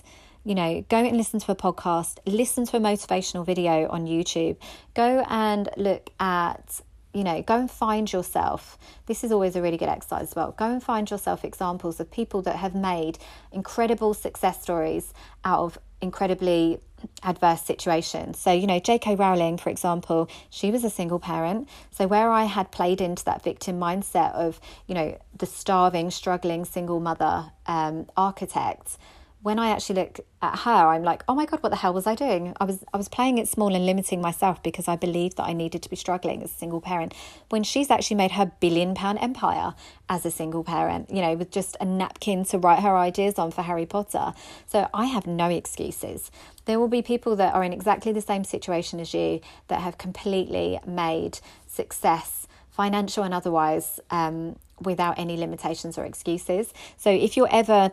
[0.46, 4.58] you know, go and listen to a podcast, listen to a motivational video on YouTube,
[4.94, 6.82] go and look at
[7.14, 8.78] you know, go and find yourself.
[9.06, 10.52] This is always a really good exercise as well.
[10.58, 13.20] Go and find yourself examples of people that have made
[13.52, 15.14] incredible success stories
[15.46, 16.80] out of incredibly
[17.22, 18.40] adverse situations.
[18.40, 19.16] So, you know, J.K.
[19.16, 21.70] Rowling, for example, she was a single parent.
[21.92, 26.66] So, where I had played into that victim mindset of, you know, the starving, struggling
[26.66, 28.98] single mother um, architect,
[29.44, 32.08] when I actually look at her, I'm like, oh my god, what the hell was
[32.08, 32.56] I doing?
[32.62, 35.52] I was I was playing it small and limiting myself because I believed that I
[35.52, 37.14] needed to be struggling as a single parent.
[37.50, 39.76] When she's actually made her billion pound empire
[40.08, 43.52] as a single parent, you know, with just a napkin to write her ideas on
[43.52, 44.34] for Harry Potter.
[44.66, 46.32] So I have no excuses.
[46.66, 49.98] There will be people that are in exactly the same situation as you that have
[49.98, 56.74] completely made success, financial and otherwise, um, without any limitations or excuses.
[56.98, 57.92] So if you're ever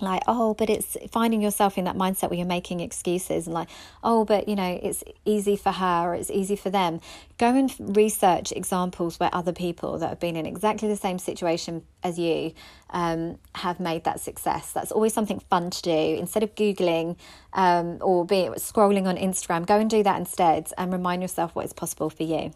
[0.00, 3.68] like oh but it's finding yourself in that mindset where you're making excuses and like
[4.02, 7.00] oh but you know it's easy for her or it's easy for them.
[7.38, 11.82] Go and research examples where other people that have been in exactly the same situation
[12.02, 12.52] as you
[12.90, 14.72] um, have made that success.
[14.72, 15.90] That's always something fun to do.
[15.90, 17.16] Instead of googling
[17.52, 21.64] um, or be scrolling on instagram go and do that instead and remind yourself what
[21.64, 22.52] is possible for you.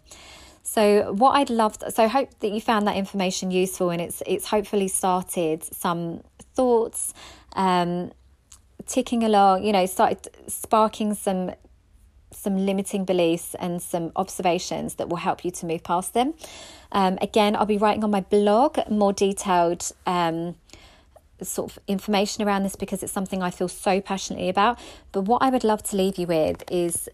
[0.62, 4.22] So what I'd love to, so hope that you found that information useful and it's
[4.26, 6.22] it's hopefully started some
[6.58, 7.14] thoughts
[7.54, 8.10] um,
[8.86, 11.52] ticking along, you know, started sparking some
[12.30, 16.34] some limiting beliefs and some observations that will help you to move past them.
[16.92, 20.54] Um, again, I'll be writing on my blog more detailed um,
[21.42, 24.78] sort of information around this because it's something I feel so passionately about.
[25.10, 27.08] But what I would love to leave you with is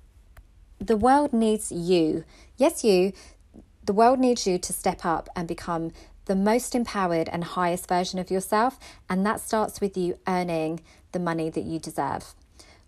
[0.79, 2.25] the world needs you.
[2.57, 3.13] Yes, you.
[3.85, 5.93] The world needs you to step up and become
[6.27, 10.81] the most empowered and highest version of yourself, and that starts with you earning
[11.13, 12.35] the money that you deserve.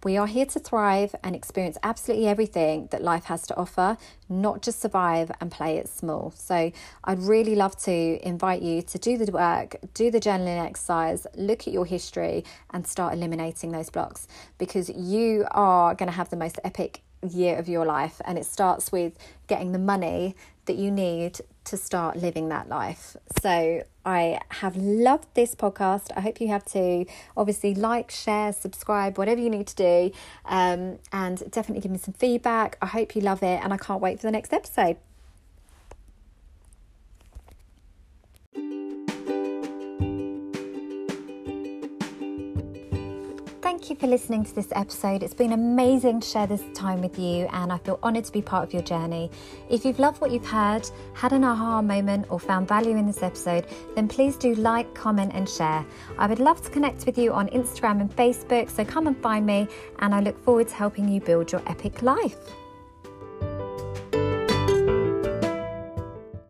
[0.04, 3.96] We are here to thrive and experience absolutely everything that life has to offer,
[4.28, 6.32] not just survive and play it small.
[6.36, 6.70] So,
[7.02, 11.66] I'd really love to invite you to do the work, do the journaling exercise, look
[11.66, 14.28] at your history, and start eliminating those blocks
[14.58, 18.20] because you are going to have the most epic year of your life.
[18.24, 19.18] And it starts with
[19.48, 23.16] getting the money that you need to start living that life.
[23.42, 26.08] So I have loved this podcast.
[26.16, 27.06] I hope you have to
[27.36, 30.12] obviously like, share, subscribe, whatever you need to do,
[30.44, 32.78] um, and definitely give me some feedback.
[32.80, 34.96] I hope you love it, and I can't wait for the next episode.
[43.86, 45.22] Thank you for listening to this episode.
[45.22, 48.42] It's been amazing to share this time with you, and I feel honoured to be
[48.42, 49.30] part of your journey.
[49.70, 53.22] If you've loved what you've heard, had an aha moment, or found value in this
[53.22, 53.64] episode,
[53.94, 55.86] then please do like, comment, and share.
[56.18, 59.46] I would love to connect with you on Instagram and Facebook, so come and find
[59.46, 59.68] me,
[60.00, 62.40] and I look forward to helping you build your epic life.